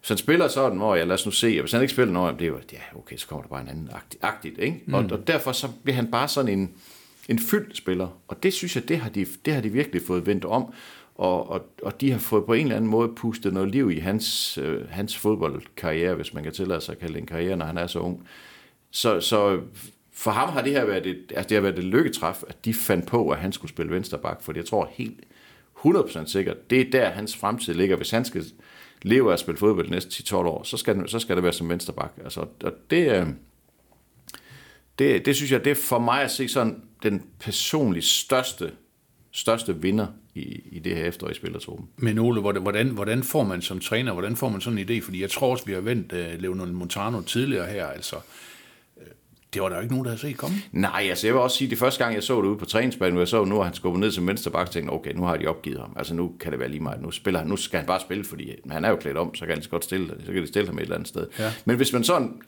hvis 0.05 0.09
han 0.09 0.17
spiller 0.17 0.47
sådan, 0.47 0.77
hvor 0.77 0.95
jeg 0.95 1.07
lad 1.07 1.13
os 1.13 1.25
nu 1.25 1.31
se, 1.31 1.47
og 1.57 1.61
hvis 1.61 1.71
han 1.71 1.81
ikke 1.81 1.93
spiller 1.93 2.13
noget, 2.13 2.39
det 2.39 2.45
er 2.45 2.49
jo, 2.49 2.59
ja, 2.73 2.79
okay, 2.95 3.17
så 3.17 3.27
kommer 3.27 3.41
der 3.41 3.49
bare 3.49 3.61
en 3.61 3.67
anden 3.67 3.89
agtigt, 3.91 4.23
agtigt 4.23 4.59
ikke? 4.59 4.83
Mm. 4.85 4.93
Og, 4.93 5.05
og, 5.11 5.27
derfor 5.27 5.51
så 5.51 5.67
bliver 5.83 5.95
han 5.95 6.11
bare 6.11 6.27
sådan 6.27 6.59
en, 6.59 6.71
en 7.29 7.39
fyldt 7.39 7.77
spiller, 7.77 8.07
og 8.27 8.43
det 8.43 8.53
synes 8.53 8.75
jeg, 8.75 8.87
det 8.87 8.97
har 8.97 9.09
de, 9.09 9.25
det 9.45 9.53
har 9.53 9.61
de 9.61 9.69
virkelig 9.69 10.01
fået 10.01 10.25
vendt 10.25 10.45
om, 10.45 10.73
og, 11.15 11.49
og, 11.49 11.69
og 11.81 12.01
de 12.01 12.11
har 12.11 12.19
fået 12.19 12.45
på 12.45 12.53
en 12.53 12.61
eller 12.61 12.75
anden 12.75 12.89
måde 12.89 13.09
pustet 13.15 13.53
noget 13.53 13.71
liv 13.71 13.91
i 13.91 13.99
hans, 13.99 14.57
øh, 14.57 14.89
hans 14.89 15.17
fodboldkarriere, 15.17 16.15
hvis 16.15 16.33
man 16.33 16.43
kan 16.43 16.53
tillade 16.53 16.81
sig 16.81 16.93
at 16.93 16.99
kalde 16.99 17.13
det 17.13 17.19
en 17.19 17.27
karriere, 17.27 17.57
når 17.57 17.65
han 17.65 17.77
er 17.77 17.87
så 17.87 17.99
ung. 17.99 18.27
Så, 18.91 19.19
så 19.19 19.59
for 20.13 20.31
ham 20.31 20.49
har 20.49 20.61
det 20.61 20.71
her 20.71 20.85
været 20.85 21.05
et, 21.05 21.31
altså 21.35 21.49
det 21.49 21.55
har 21.55 21.61
været 21.61 21.77
et 21.77 21.83
lykketræf, 21.83 22.43
at 22.47 22.65
de 22.65 22.73
fandt 22.73 23.07
på, 23.07 23.29
at 23.29 23.37
han 23.37 23.51
skulle 23.51 23.71
spille 23.71 23.91
vensterbak, 23.91 24.41
for 24.41 24.53
jeg 24.55 24.65
tror 24.65 24.89
helt 24.91 25.19
100% 25.85 26.25
sikkert, 26.25 26.69
det 26.69 26.81
er 26.81 26.91
der 26.91 27.09
hans 27.09 27.37
fremtid 27.37 27.73
ligger. 27.73 27.95
Hvis 27.95 28.11
han 28.11 28.25
skal 28.25 28.43
lever 29.01 29.29
af 29.29 29.33
at 29.33 29.39
spille 29.39 29.57
fodbold 29.57 29.85
de 29.85 29.91
næste 29.91 30.23
10-12 30.23 30.35
år, 30.35 30.63
så 30.63 30.77
skal, 30.77 31.09
så 31.09 31.19
skal 31.19 31.35
det 31.35 31.43
være 31.43 31.53
som 31.53 31.69
vensterbak. 31.69 32.11
Altså, 32.23 32.45
og 32.63 32.73
det, 32.89 33.11
øh, 33.21 33.27
det, 34.99 35.25
det 35.25 35.35
synes 35.35 35.51
jeg, 35.51 35.65
det 35.65 35.71
er 35.71 35.75
for 35.75 35.99
mig 35.99 36.21
at 36.21 36.31
se 36.31 36.47
sådan 36.47 36.81
den 37.03 37.23
personligt 37.39 38.05
største, 38.05 38.71
største 39.31 39.81
vinder 39.81 40.07
i, 40.35 40.61
i 40.71 40.79
det 40.79 40.95
her 40.95 41.05
efterår 41.05 41.29
i 41.29 41.33
spillertruppen. 41.33 41.87
Men 41.97 42.19
Ole, 42.19 42.41
hvordan- 42.41 42.89
hvordan, 42.89 43.23
får 43.23 43.43
man 43.43 43.61
som 43.61 43.79
træner, 43.79 44.13
hvordan 44.13 44.35
får 44.35 44.49
man 44.49 44.61
sådan 44.61 44.79
en 44.79 44.89
idé? 44.89 45.01
Fordi 45.05 45.21
jeg 45.21 45.29
tror 45.29 45.51
også, 45.51 45.65
vi 45.65 45.73
har 45.73 45.81
vendt 45.81 46.13
uh, 46.13 46.41
Leonel 46.41 46.73
Montano 46.73 47.21
tidligere 47.21 47.65
her, 47.67 47.87
altså 47.87 48.15
det 49.55 49.63
var 49.63 49.69
der 49.69 49.75
jo 49.75 49.81
ikke 49.81 49.93
nogen, 49.93 50.05
der 50.05 50.11
havde 50.11 50.21
set 50.21 50.37
komme. 50.37 50.55
Nej, 50.71 51.05
altså 51.09 51.27
jeg 51.27 51.33
vil 51.33 51.41
også 51.41 51.57
sige, 51.57 51.65
at 51.65 51.69
det 51.69 51.79
første 51.79 52.03
gang, 52.03 52.15
jeg 52.15 52.23
så 52.23 52.41
det 52.41 52.47
ude 52.47 52.57
på 52.57 52.65
træningsbanen, 52.65 53.13
hvor 53.13 53.21
jeg 53.21 53.27
så, 53.27 53.45
nu 53.45 53.55
har 53.55 53.63
han 53.63 53.73
skubbet 53.73 53.99
ned 53.99 54.11
som 54.11 54.27
vensterbak, 54.27 54.71
tænkte 54.71 54.91
okay, 54.91 55.13
nu 55.13 55.23
har 55.23 55.37
de 55.37 55.47
opgivet 55.47 55.79
ham. 55.79 55.93
Altså 55.95 56.13
nu 56.13 56.31
kan 56.39 56.51
det 56.51 56.59
være 56.59 56.69
lige 56.69 56.83
meget. 56.83 57.01
Nu, 57.01 57.11
spiller 57.11 57.39
han, 57.39 57.49
nu 57.49 57.55
skal 57.55 57.79
han 57.79 57.87
bare 57.87 57.99
spille, 57.99 58.23
fordi 58.23 58.51
han 58.71 58.85
er 58.85 58.89
jo 58.89 58.95
klædt 58.95 59.17
om, 59.17 59.35
så 59.35 59.39
kan 59.39 59.49
han 59.49 59.57
lige 59.57 59.63
så 59.63 59.69
godt 59.69 59.83
stille, 59.83 60.07
så 60.25 60.31
kan 60.31 60.41
de 60.41 60.47
stille 60.47 60.67
ham 60.67 60.77
et 60.77 60.81
eller 60.81 60.95
andet 60.95 61.07
sted. 61.07 61.27
Ja. 61.39 61.53
Men 61.65 61.75
hvis 61.75 61.93
man 61.93 62.03
sådan 62.03 62.41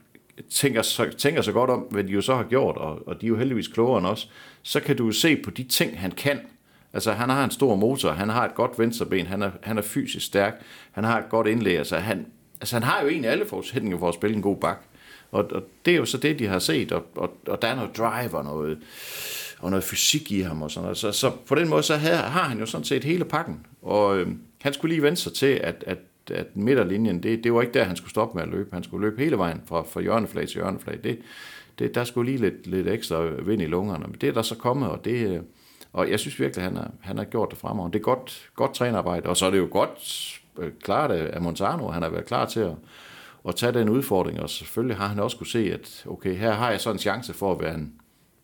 tænker 0.49 0.81
så, 0.81 1.09
tænker 1.17 1.41
så 1.41 1.51
godt 1.51 1.69
om, 1.69 1.79
hvad 1.79 2.03
de 2.03 2.11
jo 2.11 2.21
så 2.21 2.35
har 2.35 2.43
gjort, 2.43 2.77
og, 2.77 3.07
og 3.07 3.21
de 3.21 3.25
er 3.25 3.27
jo 3.27 3.37
heldigvis 3.37 3.67
klogere 3.67 3.97
end 3.97 4.07
os, 4.07 4.29
så 4.63 4.79
kan 4.79 4.97
du 4.97 5.05
jo 5.05 5.11
se 5.11 5.35
på 5.35 5.51
de 5.51 5.63
ting, 5.63 5.99
han 5.99 6.11
kan. 6.11 6.39
Altså, 6.93 7.11
han 7.11 7.29
har 7.29 7.43
en 7.43 7.51
stor 7.51 7.75
motor, 7.75 8.11
han 8.11 8.29
har 8.29 8.45
et 8.45 8.55
godt 8.55 8.79
venstreben, 8.79 9.27
han 9.27 9.41
er, 9.41 9.51
han 9.63 9.77
er 9.77 9.81
fysisk 9.81 10.25
stærk, 10.25 10.61
han 10.91 11.03
har 11.03 11.19
et 11.19 11.29
godt 11.29 11.47
indlæg, 11.47 11.77
altså 11.77 11.97
han, 11.97 12.25
altså 12.61 12.75
han 12.75 12.83
har 12.83 13.01
jo 13.01 13.07
egentlig 13.07 13.31
alle 13.31 13.45
forudsætninger 13.45 13.99
for 13.99 14.09
at 14.09 14.13
spille 14.13 14.35
en 14.35 14.41
god 14.41 14.57
bak. 14.57 14.83
Og, 15.31 15.51
og 15.51 15.63
det 15.85 15.93
er 15.93 15.97
jo 15.97 16.05
så 16.05 16.17
det, 16.17 16.39
de 16.39 16.47
har 16.47 16.59
set, 16.59 16.91
og, 16.91 17.03
og, 17.15 17.37
og 17.47 17.61
der 17.61 17.67
er 17.67 17.75
noget 17.75 17.97
drive 17.97 18.37
og 18.37 18.43
noget, 18.43 18.77
og 19.59 19.69
noget 19.69 19.83
fysik 19.83 20.31
i 20.31 20.41
ham 20.41 20.61
og 20.61 20.71
sådan 20.71 20.83
noget. 20.83 20.97
Så, 20.97 21.11
så 21.11 21.31
på 21.47 21.55
den 21.55 21.69
måde, 21.69 21.83
så 21.83 21.95
havde, 21.95 22.17
har 22.17 22.43
han 22.43 22.59
jo 22.59 22.65
sådan 22.65 22.85
set 22.85 23.03
hele 23.03 23.25
pakken. 23.25 23.65
Og 23.81 24.17
øh, 24.17 24.27
han 24.61 24.73
skulle 24.73 24.93
lige 24.95 25.03
vende 25.03 25.17
sig 25.17 25.33
til, 25.33 25.45
at, 25.63 25.83
at, 25.87 25.97
at 26.31 26.55
midterlinjen, 26.55 27.23
det, 27.23 27.43
det 27.43 27.53
var 27.53 27.61
ikke 27.61 27.73
der, 27.73 27.83
han 27.83 27.95
skulle 27.95 28.09
stoppe 28.09 28.35
med 28.37 28.43
at 28.43 28.49
løbe. 28.49 28.69
Han 28.73 28.83
skulle 28.83 29.09
løbe 29.09 29.21
hele 29.23 29.37
vejen 29.37 29.61
fra, 29.65 29.81
fra 29.81 30.01
hjørneflag 30.01 30.47
til 30.47 30.55
hjørneflag. 30.55 30.99
Det, 31.03 31.19
det, 31.79 31.95
der 31.95 32.03
skulle 32.03 32.31
lige 32.31 32.41
lidt, 32.41 32.67
lidt 32.67 32.87
ekstra 32.87 33.21
vind 33.21 33.61
i 33.61 33.65
lungerne. 33.65 34.05
Men 34.07 34.17
det 34.21 34.29
er 34.29 34.33
der 34.33 34.41
så 34.41 34.55
kommet, 34.55 34.89
og 34.89 35.05
det, 35.05 35.27
øh, 35.27 35.39
og 35.93 36.11
jeg 36.11 36.19
synes 36.19 36.39
virkelig, 36.39 36.63
han 36.63 36.75
har, 36.75 36.91
han 37.01 37.17
har 37.17 37.25
gjort 37.25 37.49
det 37.51 37.57
fremover. 37.57 37.89
Det 37.89 37.99
er 37.99 38.03
godt, 38.03 38.49
godt 38.55 38.73
trænerarbejde, 38.73 39.29
og 39.29 39.37
så 39.37 39.45
er 39.45 39.51
det 39.51 39.57
jo 39.57 39.67
godt 39.71 40.39
øh, 40.59 40.71
klart 40.83 41.11
af 41.11 41.41
Montano. 41.41 41.87
Han 41.87 42.01
har 42.01 42.09
været 42.09 42.25
klar 42.25 42.45
til 42.45 42.59
at, 42.59 42.71
at 43.47 43.55
tage 43.55 43.71
den 43.71 43.89
udfordring, 43.89 44.39
og 44.39 44.49
selvfølgelig 44.49 44.97
har 44.97 45.07
han 45.07 45.19
også 45.19 45.37
kunne 45.37 45.47
se, 45.47 45.73
at 45.73 46.03
okay, 46.07 46.35
her 46.35 46.53
har 46.53 46.71
jeg 46.71 46.81
så 46.81 46.91
en 46.91 46.99
chance 46.99 47.33
for 47.33 47.51
at 47.51 47.61
være 47.61 47.75
en 47.75 47.93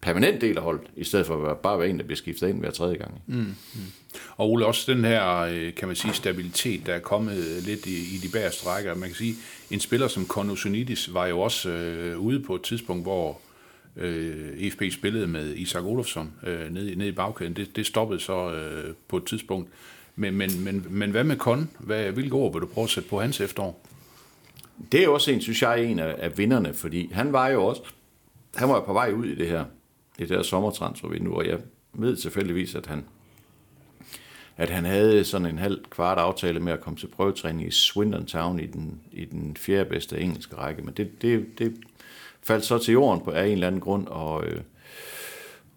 permanent 0.01 0.41
del 0.41 0.57
af 0.57 0.63
holdet, 0.63 0.88
i 0.95 1.03
stedet 1.03 1.25
for 1.25 1.48
at 1.48 1.57
bare 1.57 1.79
være 1.79 1.89
en, 1.89 2.00
der 2.00 2.03
bliver 2.03 2.17
skiftet 2.17 2.50
ind 2.50 2.60
hver 2.60 2.72
tredje 2.72 2.98
gang. 2.98 3.22
Mm. 3.27 3.36
mm. 3.36 3.55
Og 4.38 4.51
Ole, 4.51 4.65
også 4.65 4.93
den 4.93 5.05
her, 5.05 5.38
øh, 5.38 5.74
kan 5.75 5.88
man 5.88 5.95
sige, 5.95 6.13
stabilitet, 6.13 6.86
der 6.86 6.93
er 6.93 7.00
kommet 7.00 7.63
lidt 7.65 7.86
i, 7.86 8.15
i 8.15 8.17
de 8.24 8.29
bagerste 8.31 8.67
rækker. 8.67 8.95
Man 8.95 9.10
kan 9.10 9.15
sige, 9.15 9.36
en 9.72 9.79
spiller 9.79 10.07
som 10.07 10.25
Konosunidis 10.25 11.13
var 11.13 11.27
jo 11.27 11.39
også 11.39 11.69
øh, 11.69 12.19
ude 12.19 12.39
på 12.39 12.55
et 12.55 12.62
tidspunkt, 12.62 13.03
hvor 13.03 13.39
øh, 13.98 14.53
EFB 14.57 14.83
spillede 14.91 15.27
med 15.27 15.55
Isak 15.55 15.83
Olofsson 15.83 16.31
øh, 16.43 16.74
nede, 16.74 16.95
nede 16.95 17.10
i 17.10 17.12
bagkæden. 17.12 17.53
Det, 17.53 17.75
det 17.75 17.86
stoppede 17.86 18.19
så 18.19 18.51
øh, 18.51 18.93
på 19.07 19.17
et 19.17 19.25
tidspunkt. 19.25 19.69
Men, 20.15 20.36
men, 20.36 20.63
men, 20.63 20.86
men 20.89 21.12
hvad 21.12 21.24
med 21.24 21.38
Kon? 21.38 21.69
Hvad, 21.79 22.12
hvilke 22.12 22.36
ord 22.36 22.53
vil 22.53 22.62
du 22.62 22.67
prøve 22.67 22.83
at 22.83 22.89
sætte 22.89 23.10
på 23.10 23.22
hans 23.22 23.41
efterår? 23.41 23.86
Det 24.92 25.03
er 25.03 25.08
også 25.08 25.32
en, 25.32 25.42
synes 25.42 25.62
jeg, 25.62 25.84
en 25.84 26.00
af, 26.00 26.15
af 26.18 26.38
vinderne, 26.38 26.74
fordi 26.74 27.12
han 27.13 27.34
var 27.34 27.48
jo 27.48 27.65
også, 27.65 27.82
han 28.56 28.70
var 28.70 28.75
jo 28.75 28.82
på 28.82 28.94
vej 28.94 29.12
ud 29.12 29.25
i 29.25 29.36
det 29.36 29.48
her, 29.48 29.65
det 30.20 30.30
der 30.30 30.44
sommertransfervindue, 30.44 31.36
og 31.36 31.48
jeg 31.48 31.60
ved 31.94 32.18
selvfølgelig, 32.18 32.75
at 32.75 32.86
han, 32.86 33.06
at 34.58 34.70
han 34.70 34.86
havde 34.86 35.24
sådan 35.24 35.48
en 35.48 35.58
halv 35.58 35.84
kvart 35.89 36.18
aftale 36.18 36.60
med 36.60 36.74
at 36.74 36.82
komme 36.82 36.98
til 36.98 37.08
prøvetræning 37.08 37.68
i 37.68 37.72
Swindon 37.72 38.25
Town 38.25 38.60
i 38.60 38.65
den, 38.65 39.00
i 39.12 39.25
den 39.25 39.58
fjerde 39.58 39.89
bedste 39.89 40.20
engelske 40.20 40.56
række, 40.56 40.82
men 40.82 40.94
det, 40.94 41.22
det, 41.22 41.60
det 41.60 41.75
faldt 42.44 42.65
så 42.65 42.77
til 42.77 42.92
jorden 42.92 43.24
på, 43.24 43.32
af 43.32 43.46
en 43.46 43.51
eller 43.51 43.68
anden 43.68 43.82
grund, 43.82 44.08
og, 44.08 44.46
øh, 44.46 44.62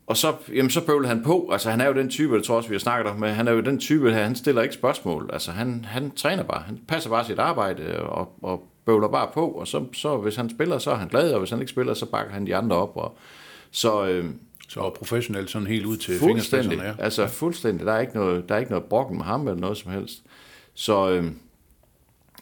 og 0.07 0.17
så, 0.17 0.35
jamen, 0.55 0.71
så 0.71 0.87
bøvlede 0.87 1.09
han 1.09 1.23
på. 1.23 1.49
Altså, 1.53 1.71
han 1.71 1.81
er 1.81 1.87
jo 1.87 1.95
den 1.95 2.11
type, 2.11 2.37
det 2.37 2.45
tror 2.45 2.57
også, 2.57 2.69
vi 2.69 2.75
har 2.75 2.81
snakket 2.81 3.11
om, 3.13 3.21
men 3.21 3.35
han 3.35 3.49
er 3.49 3.53
jo 3.53 3.61
den 3.61 3.79
type, 3.79 4.13
her, 4.13 4.23
han 4.23 4.37
stiller 4.37 4.63
ikke 4.63 4.75
spørgsmål. 4.75 5.31
Altså, 5.33 5.51
han, 5.51 5.85
han 5.85 6.11
træner 6.11 6.43
bare. 6.43 6.63
Han 6.63 6.81
passer 6.89 7.11
bare 7.11 7.25
sit 7.25 7.39
arbejde 7.39 8.03
og, 8.03 8.33
og 8.43 8.69
bøvler 8.87 9.09
bare 9.09 9.31
på, 9.35 9.49
og 9.49 9.69
så, 9.69 9.85
så 9.93 10.17
hvis 10.17 10.37
han 10.37 10.51
spiller, 10.51 10.79
så 10.79 10.91
er 10.91 10.95
han 10.95 11.09
glad, 11.09 11.33
og 11.33 11.39
hvis 11.39 11.51
han 11.51 11.61
ikke 11.61 11.71
spiller, 11.71 11.95
så 11.95 12.07
bakker 12.07 12.33
han 12.33 12.47
de 12.47 12.57
andre 12.57 12.77
op. 12.77 12.97
Og, 12.97 13.17
så, 13.71 14.07
øh, 14.07 14.25
så 14.69 14.91
professionelt 14.91 15.51
sådan 15.51 15.67
helt 15.67 15.87
ud 15.87 15.97
til 15.97 16.19
fuldstændig, 16.19 16.79
ja. 16.79 16.93
Altså 16.99 17.27
fuldstændig. 17.27 17.87
Der 17.87 17.93
er 17.93 18.01
ikke 18.01 18.15
noget, 18.15 18.49
der 18.49 18.55
er 18.55 18.59
ikke 18.59 18.71
noget 18.71 18.85
brokken 18.85 19.17
med 19.17 19.25
ham 19.25 19.49
eller 19.49 19.61
noget 19.61 19.77
som 19.77 19.93
helst. 19.93 20.23
Så, 20.75 21.11
øh, 21.11 21.25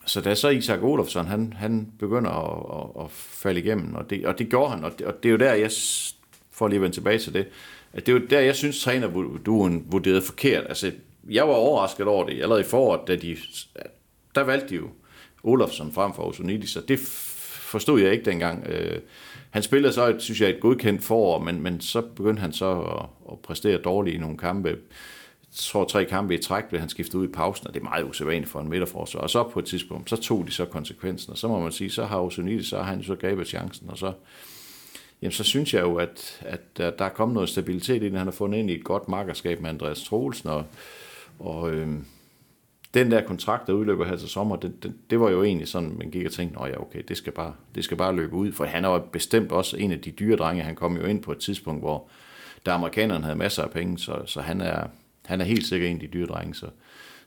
så 0.06 0.20
da 0.20 0.34
så 0.34 0.48
Isak 0.48 0.82
Olofsson, 0.82 1.26
han, 1.26 1.52
han 1.52 1.92
begynder 1.98 2.30
at, 2.30 2.80
at, 2.80 3.04
at 3.04 3.10
falde 3.10 3.60
igennem, 3.60 3.94
og 3.94 4.10
det, 4.10 4.26
og 4.26 4.38
det 4.38 4.48
gjorde 4.48 4.70
han, 4.70 4.84
og 4.84 4.98
det, 4.98 5.06
og 5.06 5.22
det 5.22 5.28
er 5.28 5.32
jo 5.32 5.38
der, 5.38 5.52
jeg 5.52 5.70
får 6.52 6.68
lige 6.68 6.80
vende 6.80 6.96
tilbage 6.96 7.18
til 7.18 7.34
det, 7.34 7.46
at 7.92 8.06
det 8.06 8.14
er 8.14 8.20
jo 8.20 8.26
der, 8.26 8.40
jeg 8.40 8.56
synes, 8.56 8.82
trænerduen 8.82 9.86
vurderede 9.90 10.22
forkert. 10.22 10.64
Altså, 10.68 10.92
jeg 11.30 11.48
var 11.48 11.54
overrasket 11.54 12.06
over 12.06 12.26
det 12.26 12.32
allerede 12.32 12.60
i 12.60 12.64
foråret, 12.64 13.00
da 13.08 13.16
de, 13.16 13.36
der 14.34 14.42
valgte 14.42 14.68
de 14.68 14.74
jo 14.74 14.88
Olofsson 15.44 15.92
frem 15.92 16.14
for 16.14 16.22
Osonidis, 16.22 16.70
så 16.70 16.80
det 16.80 16.98
forstod 17.74 18.00
jeg 18.00 18.12
ikke 18.12 18.24
dengang. 18.24 18.66
Øh, 18.66 18.98
han 19.50 19.62
spillede 19.62 19.92
så, 19.92 20.08
et, 20.08 20.22
synes 20.22 20.40
jeg, 20.40 20.50
et 20.50 20.60
godkendt 20.60 21.04
forår, 21.04 21.38
men, 21.38 21.62
men 21.62 21.80
så 21.80 22.00
begyndte 22.00 22.40
han 22.40 22.52
så 22.52 22.80
at, 22.80 23.06
at 23.32 23.38
præstere 23.38 23.78
dårligt 23.78 24.16
i 24.16 24.18
nogle 24.18 24.38
kampe. 24.38 24.68
Jeg 24.68 24.76
tror, 25.52 25.84
tre 25.84 26.04
kampe 26.04 26.34
i 26.34 26.38
træk 26.38 26.64
blev 26.64 26.80
han 26.80 26.88
skiftet 26.88 27.14
ud 27.14 27.28
i 27.28 27.32
pausen, 27.32 27.66
og 27.66 27.74
det 27.74 27.80
er 27.80 27.84
meget 27.84 28.04
usædvanligt 28.04 28.50
for 28.50 28.60
en 28.60 28.68
midterforsvar. 28.68 29.20
Og 29.20 29.30
så 29.30 29.42
på 29.42 29.58
et 29.58 29.64
tidspunkt, 29.64 30.10
så 30.10 30.16
tog 30.16 30.46
de 30.46 30.52
så 30.52 30.64
konsekvensen, 30.64 31.32
og 31.32 31.38
så 31.38 31.48
må 31.48 31.60
man 31.60 31.72
sige, 31.72 31.90
så 31.90 32.04
har 32.04 32.20
Osonidis, 32.20 32.66
så 32.66 32.76
har 32.76 32.84
han 32.84 33.02
så 33.02 33.14
grebet 33.14 33.46
chancen, 33.46 33.90
og 33.90 33.98
så, 33.98 34.12
jamen, 35.22 35.32
så 35.32 35.44
synes 35.44 35.74
jeg 35.74 35.82
jo, 35.82 35.96
at, 35.96 36.40
at 36.40 36.78
der 36.78 37.04
er 37.04 37.08
kommet 37.08 37.34
noget 37.34 37.48
stabilitet 37.48 38.02
i 38.02 38.04
det. 38.04 38.18
Han 38.18 38.26
har 38.26 38.32
fundet 38.32 38.58
ind 38.58 38.70
i 38.70 38.74
et 38.74 38.84
godt 38.84 39.08
markerskab 39.08 39.60
med 39.60 39.70
Andreas 39.70 40.02
Troelsen, 40.02 40.48
og, 40.48 40.64
og 41.38 41.70
øhm, 41.70 42.04
den 42.94 43.10
der 43.10 43.22
kontrakt, 43.22 43.66
der 43.66 43.72
udløber 43.72 44.04
her 44.04 44.16
til 44.16 44.28
sommer, 44.28 44.56
det, 44.56 44.82
det, 44.82 44.94
det 45.10 45.20
var 45.20 45.30
jo 45.30 45.42
egentlig 45.42 45.68
sådan, 45.68 45.94
man 45.98 46.10
gik 46.10 46.26
og 46.26 46.32
tænkte, 46.32 46.60
at 46.60 46.70
ja, 46.70 46.80
okay, 46.80 47.02
det 47.08 47.16
skal, 47.16 47.32
bare, 47.32 47.52
det 47.74 47.84
skal 47.84 47.96
bare 47.96 48.16
løbe 48.16 48.34
ud, 48.34 48.52
for 48.52 48.64
han 48.64 48.84
er 48.84 48.88
jo 48.88 48.98
bestemt 48.98 49.52
også 49.52 49.76
en 49.76 49.92
af 49.92 50.00
de 50.00 50.10
dyre 50.10 50.36
drenge, 50.36 50.62
han 50.62 50.74
kom 50.74 50.96
jo 50.96 51.04
ind 51.04 51.22
på 51.22 51.32
et 51.32 51.38
tidspunkt, 51.38 51.82
hvor 51.82 52.08
der 52.66 52.72
amerikanerne 52.72 53.24
havde 53.24 53.38
masser 53.38 53.62
af 53.62 53.70
penge, 53.70 53.98
så, 53.98 54.22
så 54.26 54.40
han, 54.40 54.60
er, 54.60 54.86
han 55.26 55.40
er 55.40 55.44
helt 55.44 55.66
sikkert 55.66 55.90
en 55.90 55.96
af 55.96 56.00
de 56.00 56.06
dyre 56.06 56.26
drenge, 56.26 56.54
så, 56.54 56.66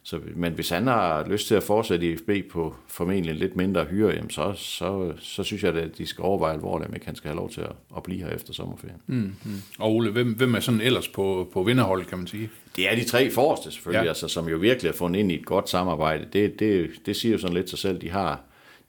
så, 0.07 0.19
men 0.35 0.53
hvis 0.53 0.69
han 0.69 0.87
har 0.87 1.27
lyst 1.27 1.47
til 1.47 1.55
at 1.55 1.63
fortsætte 1.63 2.11
i 2.11 2.17
FB 2.17 2.51
på 2.51 2.75
formentlig 2.87 3.35
lidt 3.35 3.55
mindre 3.55 3.85
hyre, 3.85 4.09
jamen 4.09 4.29
så, 4.29 4.53
så, 4.55 5.13
så 5.19 5.43
synes 5.43 5.63
jeg, 5.63 5.75
at 5.75 5.97
de 5.97 6.05
skal 6.05 6.21
overveje 6.21 6.53
alvorligt, 6.53 6.89
om 6.89 6.97
han 7.05 7.15
skal 7.15 7.27
have 7.27 7.35
lov 7.35 7.49
til 7.49 7.61
at, 7.61 7.71
at 7.97 8.03
blive 8.03 8.19
her 8.19 8.29
efter 8.29 8.53
sommerferien. 8.53 9.01
Mm, 9.07 9.35
mm. 9.45 9.61
Og 9.79 9.95
Ole, 9.95 10.11
hvem, 10.11 10.33
hvem 10.33 10.55
er 10.55 10.59
sådan 10.59 10.81
ellers 10.81 11.07
på, 11.07 11.49
på 11.53 11.63
vinderhold, 11.63 12.05
kan 12.05 12.17
man 12.17 12.27
sige? 12.27 12.49
Det 12.75 12.91
er 12.91 12.95
de 12.95 13.03
tre 13.03 13.31
forreste 13.31 13.71
selvfølgelig, 13.71 14.03
ja. 14.03 14.09
altså, 14.09 14.27
som 14.27 14.47
jo 14.47 14.57
virkelig 14.57 14.91
har 14.91 14.97
fundet 14.97 15.19
ind 15.19 15.31
i 15.31 15.35
et 15.35 15.45
godt 15.45 15.69
samarbejde. 15.69 16.27
Det, 16.33 16.59
det, 16.59 16.89
det 17.05 17.15
siger 17.15 17.31
jo 17.31 17.37
sådan 17.37 17.55
lidt 17.55 17.69
sig 17.69 17.79
selv, 17.79 18.01
de 18.01 18.09
har 18.09 18.41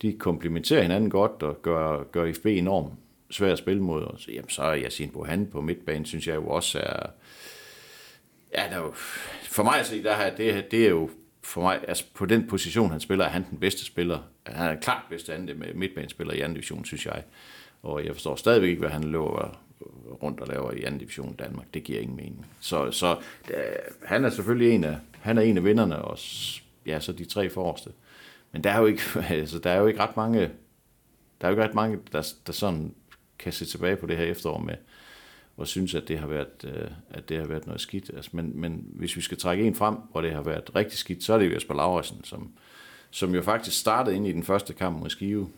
de 0.02 0.12
komplementerer 0.12 0.82
hinanden 0.82 1.10
godt 1.10 1.42
og 1.42 1.62
gør, 1.62 2.02
gør 2.12 2.32
FB 2.32 2.46
enormt 2.46 2.92
svært 3.30 3.52
at 3.52 3.58
spille 3.58 3.82
mod. 3.82 4.14
Så, 4.18 4.30
jamen, 4.32 4.48
så 4.48 4.62
er 4.62 4.78
Yasin 4.78 5.10
Bohan 5.10 5.46
på 5.46 5.60
midtbanen, 5.60 6.04
synes 6.04 6.26
jeg 6.26 6.36
jo 6.36 6.48
også 6.48 6.78
er... 6.78 7.06
Ja, 8.54 8.62
der 8.70 8.76
er 8.76 8.78
jo, 8.78 8.92
for 9.42 9.62
mig 9.62 9.80
at 9.80 9.86
se, 9.86 10.02
der 10.02 10.12
er, 10.12 10.36
det, 10.36 10.70
det 10.70 10.84
er 10.84 10.88
jo 10.88 11.10
for 11.42 11.60
mig, 11.60 11.80
altså 11.88 12.04
på 12.14 12.26
den 12.26 12.46
position, 12.48 12.90
han 12.90 13.00
spiller, 13.00 13.24
er 13.24 13.28
han 13.28 13.46
den 13.50 13.58
bedste 13.58 13.84
spiller. 13.84 14.18
Han 14.46 14.70
er 14.70 14.80
klart 14.80 15.02
bedste 15.10 15.34
anden 15.34 15.58
med 15.58 15.74
midtbanespiller 15.74 16.34
i 16.34 16.40
anden 16.40 16.54
division, 16.54 16.84
synes 16.84 17.06
jeg. 17.06 17.22
Og 17.82 18.04
jeg 18.04 18.12
forstår 18.12 18.36
stadigvæk 18.36 18.68
ikke, 18.68 18.80
hvad 18.80 18.90
han 18.90 19.04
løber 19.04 19.60
rundt 20.22 20.40
og 20.40 20.46
laver 20.48 20.72
i 20.72 20.82
anden 20.82 20.98
division 20.98 21.32
i 21.32 21.36
Danmark. 21.36 21.66
Det 21.74 21.84
giver 21.84 22.00
ingen 22.00 22.16
mening. 22.16 22.46
Så, 22.60 22.90
så 22.90 23.16
da, 23.48 23.54
han 24.04 24.24
er 24.24 24.30
selvfølgelig 24.30 24.74
en 24.74 24.84
af, 24.84 24.96
han 25.20 25.38
er 25.38 25.42
en 25.42 25.56
af 25.56 25.64
vinderne, 25.64 25.98
og 25.98 26.18
ja, 26.86 27.00
så 27.00 27.12
de 27.12 27.24
tre 27.24 27.50
forreste. 27.50 27.90
Men 28.52 28.64
der 28.64 28.70
er 28.70 28.78
jo 28.78 28.86
ikke, 28.86 29.02
altså, 29.30 29.58
der 29.58 29.70
er 29.70 29.80
jo 29.80 29.86
ikke 29.86 30.00
ret 30.00 30.16
mange, 30.16 30.40
der 31.40 31.46
er 31.46 31.48
jo 31.48 31.50
ikke 31.50 31.64
ret 31.64 31.74
mange, 31.74 31.98
der, 32.12 32.32
der 32.46 32.52
sådan 32.52 32.94
kan 33.38 33.52
se 33.52 33.64
tilbage 33.64 33.96
på 33.96 34.06
det 34.06 34.16
her 34.16 34.24
efterår 34.24 34.58
med, 34.58 34.74
og 35.58 35.66
synes, 35.66 35.94
at 35.94 36.08
det 36.08 36.18
har 36.18 36.26
været, 36.26 36.64
øh, 36.64 36.90
at 37.10 37.28
det 37.28 37.38
har 37.38 37.46
været 37.46 37.66
noget 37.66 37.80
skidt. 37.80 38.10
Altså, 38.16 38.30
men, 38.32 38.52
men 38.54 38.84
hvis 38.86 39.16
vi 39.16 39.20
skal 39.20 39.38
trække 39.38 39.64
en 39.64 39.74
frem, 39.74 39.94
hvor 40.10 40.20
det 40.20 40.32
har 40.32 40.42
været 40.42 40.70
rigtig 40.74 40.98
skidt, 40.98 41.24
så 41.24 41.34
er 41.34 41.38
det 41.38 41.46
jo 41.46 41.54
Jesper 41.54 41.74
Lauritsen, 41.74 42.24
som, 42.24 42.50
som 43.10 43.34
jo 43.34 43.42
faktisk 43.42 43.80
startede 43.80 44.16
ind 44.16 44.26
i 44.26 44.32
den 44.32 44.42
første 44.42 44.72
kamp 44.72 45.00
mod 45.00 45.10
Skive. 45.10 45.48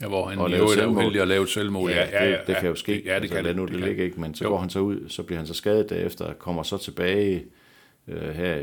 Ja, 0.00 0.08
hvor 0.08 0.26
han 0.26 0.38
jo 0.38 0.44
er 0.44 0.86
uheldig 0.86 1.22
at 1.22 1.28
lave 1.28 1.42
et 1.42 1.48
selvmål. 1.48 1.90
Ja, 1.90 1.96
ja, 1.96 2.24
ja, 2.24 2.30
det, 2.30 2.46
det 2.46 2.56
kan 2.56 2.68
jo 2.68 2.74
ske. 2.74 3.02
Ja, 3.04 3.14
det 3.14 3.20
altså, 3.20 3.34
kan 3.34 3.44
det. 3.44 3.56
Nu, 3.56 3.64
det, 3.64 3.72
det 3.72 3.80
ligger 3.80 4.04
ikke, 4.04 4.20
men 4.20 4.34
så 4.34 4.44
jo. 4.44 4.50
går 4.50 4.58
han 4.58 4.70
så 4.70 4.78
ud, 4.78 5.08
så 5.08 5.22
bliver 5.22 5.38
han 5.38 5.46
så 5.46 5.54
skadet 5.54 5.90
derefter, 5.90 6.32
kommer 6.32 6.62
så 6.62 6.78
tilbage 6.78 7.44
øh, 8.08 8.34
her 8.34 8.56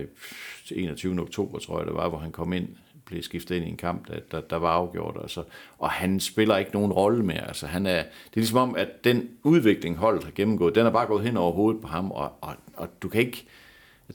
i 0.72 0.84
21. 0.84 1.22
oktober, 1.22 1.60
tror 1.60 1.80
jeg 1.80 1.88
det 1.88 1.96
var, 1.96 2.10
hvor 2.10 2.18
han 2.18 2.32
kom 2.32 2.54
ind 2.54 2.68
blev 3.06 3.24
skiftet 3.24 3.56
ind 3.56 3.66
i 3.66 3.70
en 3.70 3.78
kamp, 3.78 4.08
der, 4.08 4.20
der, 4.32 4.42
der 4.42 4.56
var 4.56 4.70
afgjort. 4.70 5.18
Altså. 5.22 5.44
Og 5.78 5.90
han 5.90 6.20
spiller 6.20 6.58
ikke 6.58 6.72
nogen 6.74 6.92
rolle 6.92 7.24
mere. 7.24 7.48
Altså, 7.48 7.68
han 7.68 7.86
er, 7.86 7.98
det 8.04 8.34
er 8.34 8.36
ligesom 8.36 8.58
om, 8.58 8.76
at 8.76 9.04
den 9.04 9.30
udvikling, 9.44 9.98
holdet 9.98 10.24
har 10.24 10.32
gennemgået, 10.32 10.76
den 10.76 10.86
er 10.86 10.92
bare 10.92 11.08
gået 11.08 11.24
hen 11.24 11.38
over 11.38 11.52
hovedet 11.52 11.82
på 11.82 11.88
ham, 11.88 12.12
og, 12.12 12.32
og, 12.42 12.56
og 12.74 12.90
du 13.02 13.10
kan 13.10 13.22
ikke... 13.22 13.46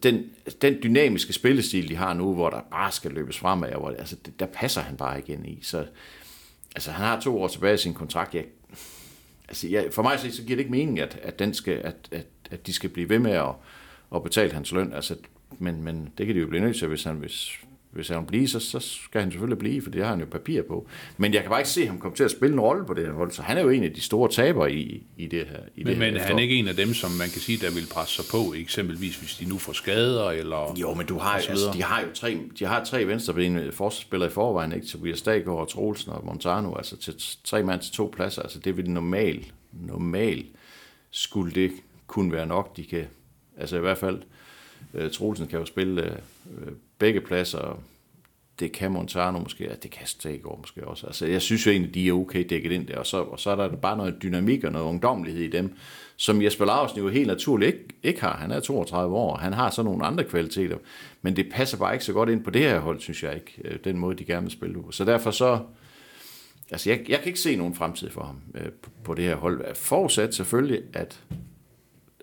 Den, 0.03 0.25
den 0.62 0.79
dynamiske 0.83 1.33
spillestil, 1.33 1.88
de 1.88 1.96
har 1.96 2.14
nu, 2.14 2.35
hvor 2.35 2.51
der 2.51 2.61
bare 2.70 2.92
skal 2.92 3.11
løbes 3.11 3.38
fremad, 3.38 3.70
hvor, 3.70 3.90
altså, 3.90 4.16
der 4.38 4.46
passer 4.46 4.81
han 4.81 4.96
bare 4.96 5.18
igen 5.18 5.46
i. 5.46 5.59
Så 5.62 5.87
altså, 6.75 6.90
han 6.90 7.07
har 7.07 7.20
to 7.20 7.42
år 7.42 7.49
tilbage 7.49 7.75
i 7.75 7.77
sin 7.77 7.94
kontrakt. 7.94 8.35
Jeg, 8.35 8.44
altså, 9.49 9.68
jeg, 9.68 9.88
for 9.92 10.03
mig 10.03 10.18
så 10.18 10.42
giver 10.42 10.57
det 10.57 10.59
ikke 10.59 10.70
mening, 10.70 11.01
at, 11.01 11.18
at, 11.22 11.38
den 11.38 11.55
skal, 11.55 11.72
at, 11.72 11.94
at, 12.12 12.27
at 12.51 12.66
de 12.66 12.72
skal 12.72 12.90
blive 12.90 13.09
ved 13.09 13.18
med 13.18 13.33
at, 13.33 13.53
at 14.14 14.22
betale 14.22 14.53
hans 14.53 14.72
løn. 14.72 14.92
Altså, 14.92 15.16
men, 15.59 15.85
men 15.85 16.12
det 16.18 16.27
kan 16.27 16.35
de 16.35 16.40
jo 16.40 16.46
blive 16.46 16.64
nødt 16.64 16.77
til, 16.77 16.88
hvis 16.88 17.05
han, 17.05 17.16
hvis, 17.16 17.61
hvis 17.96 18.09
han 18.09 18.18
vil 18.18 18.26
blive, 18.26 18.48
så, 18.48 18.61
så 18.61 18.80
skal 18.80 19.20
han 19.20 19.30
selvfølgelig 19.30 19.59
blive, 19.59 19.82
for 19.82 19.90
det 19.90 20.02
har 20.02 20.11
han 20.11 20.20
jo 20.20 20.26
papir 20.26 20.62
på. 20.62 20.88
Men 21.16 21.35
jeg 21.35 21.42
kan 21.42 21.50
bare 21.50 21.61
ikke 21.61 21.70
se 21.70 21.87
ham 21.87 21.98
komme 21.98 22.16
til 22.16 22.24
at 22.24 22.30
spille 22.30 22.54
en 22.54 22.61
rolle 22.61 22.87
på 22.87 22.94
det 22.94 23.06
her 23.06 23.12
hold, 23.12 23.30
så 23.30 23.42
han 23.42 23.59
er 23.59 23.62
jo 23.62 23.68
en 23.68 23.85
af 23.85 23.92
de 23.92 24.00
store 24.00 24.30
tabere 24.30 24.72
i, 24.72 25.06
i 25.16 25.26
det 25.26 25.46
her. 25.46 25.59
I 25.74 25.85
men 25.85 25.87
det 25.87 25.98
men 25.98 26.14
her 26.14 26.20
er 26.20 26.26
han 26.26 26.38
ikke 26.38 26.54
en 26.54 26.68
af 26.68 26.76
dem, 26.76 26.94
som 26.94 27.11
man 27.11 27.28
kan 27.28 27.40
sige, 27.40 27.66
der 27.66 27.74
vil 27.74 27.87
presse 27.94 28.14
sig 28.14 28.24
på, 28.30 28.54
eksempelvis 28.54 29.16
hvis 29.16 29.37
de 29.37 29.48
nu 29.48 29.59
får 29.59 29.72
skader? 29.72 30.30
Eller 30.30 30.74
jo, 30.80 30.94
men 30.94 31.06
du 31.06 31.18
har, 31.18 31.30
altså, 31.30 31.70
de 31.74 31.82
har 31.82 32.00
jo 32.00 32.06
tre, 32.14 32.38
de 32.59 32.64
har 32.64 32.85
tre 32.85 33.06
venstrebenede 33.06 33.72
forsvarsspillere 33.72 34.30
i 34.30 34.32
forvejen, 34.32 34.72
ikke? 34.72 34.87
Tobias 34.87 35.22
Daggaard, 35.22 35.68
Troelsen 35.68 36.12
og 36.12 36.24
Montano, 36.24 36.74
altså 36.74 36.96
til 36.96 37.14
tre 37.44 37.62
mand 37.62 37.80
til 37.80 37.92
to 37.92 38.12
pladser, 38.16 38.42
altså 38.42 38.59
det 38.59 38.76
vil 38.76 38.90
normal, 38.90 39.44
normal 39.72 40.44
skulle 41.11 41.54
det 41.54 41.70
kunne 42.06 42.32
være 42.32 42.46
nok, 42.46 42.76
de 42.76 42.85
kan, 42.85 43.04
altså 43.59 43.76
i 43.76 43.80
hvert 43.80 43.98
fald, 43.98 44.22
Øh, 44.96 45.11
Troelsen 45.11 45.46
kan 45.46 45.59
jo 45.59 45.64
spille 45.64 46.02
øh, 46.59 46.72
begge 46.98 47.20
pladser. 47.20 47.82
det 48.61 48.72
kan 48.72 48.92
Montano 48.92 49.38
måske, 49.38 49.70
og 49.70 49.82
det 49.82 49.90
kan 49.90 50.06
Stegård 50.06 50.59
måske 50.59 50.87
også. 50.87 51.06
Altså, 51.06 51.26
jeg 51.26 51.42
synes 51.42 51.66
jo 51.66 51.70
egentlig, 51.70 51.94
de 51.94 52.09
er 52.09 52.12
okay 52.12 52.46
dækket 52.50 52.72
ind 52.72 52.87
der, 52.87 52.98
og 52.98 53.06
så, 53.06 53.22
og 53.22 53.40
så 53.40 53.50
er 53.50 53.56
der 53.56 53.76
bare 53.76 53.96
noget 53.96 54.22
dynamik 54.22 54.64
og 54.64 54.72
noget 54.72 54.87
ungdomlighed 54.87 55.42
i 55.42 55.50
dem, 55.50 55.76
som 56.16 56.42
Jesper 56.42 56.64
Larsen 56.64 56.98
jo 56.98 57.09
helt 57.09 57.26
naturligt 57.26 57.74
ikke, 57.74 57.85
ikke 58.02 58.20
har. 58.20 58.37
Han 58.37 58.50
er 58.50 58.61
32 58.61 59.16
år, 59.16 59.32
og 59.32 59.40
han 59.40 59.52
har 59.52 59.70
så 59.70 59.82
nogle 59.82 60.04
andre 60.04 60.24
kvaliteter, 60.24 60.78
men 61.22 61.37
det 61.37 61.50
passer 61.52 61.78
bare 61.78 61.92
ikke 61.92 62.04
så 62.04 62.12
godt 62.12 62.28
ind 62.28 62.44
på 62.44 62.50
det 62.50 62.61
her 62.61 62.80
hold, 62.80 63.00
synes 63.00 63.22
jeg 63.22 63.35
ikke, 63.35 63.52
øh, 63.64 63.78
den 63.85 63.98
måde, 63.98 64.16
de 64.18 64.24
gerne 64.24 64.42
vil 64.42 64.52
spille 64.52 64.82
på. 64.82 64.90
Så 64.90 65.04
derfor 65.04 65.30
så, 65.30 65.61
altså 66.70 66.90
jeg, 66.90 67.04
jeg 67.09 67.18
kan 67.18 67.26
ikke 67.26 67.40
se 67.40 67.56
nogen 67.56 67.74
fremtid 67.74 68.11
for 68.11 68.22
ham 68.22 68.40
øh, 68.54 68.72
på, 68.82 68.90
på 69.04 69.14
det 69.14 69.24
her 69.24 69.37
hold. 69.37 69.74
Forudsat 69.74 70.35
selvfølgelig, 70.35 70.82
at 70.92 71.20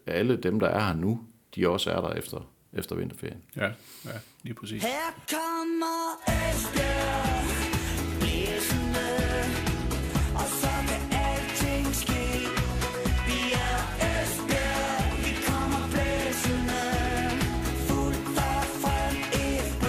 alle 0.07 0.35
dem, 0.35 0.59
der 0.59 0.67
er 0.67 0.79
her 0.79 0.95
nu, 0.95 1.19
de 1.55 1.69
også 1.69 1.91
er 1.91 2.01
der 2.01 2.09
efter, 2.09 2.52
efter 2.77 2.95
vinterferien. 2.95 3.37
Ja, 3.55 3.65
ja, 4.05 4.11
lige 4.43 4.53
præcis. 4.53 4.83
Her 4.83 5.05
kommer 5.29 6.19
Esbjerg 6.27 7.43
blæsende, 8.19 9.09
og 10.35 10.47
så 10.61 10.71
kan 10.89 11.01
alting 11.25 11.95
ske. 11.95 12.23
Vi 13.29 13.39
er 13.69 13.79
Esbjerg, 14.11 15.17
vi 15.25 15.33
kommer 15.47 15.81
blæsende, 15.93 16.83
fuld 17.87 18.15
fart 18.35 18.69
frem 18.83 19.15
FB. 19.69 19.85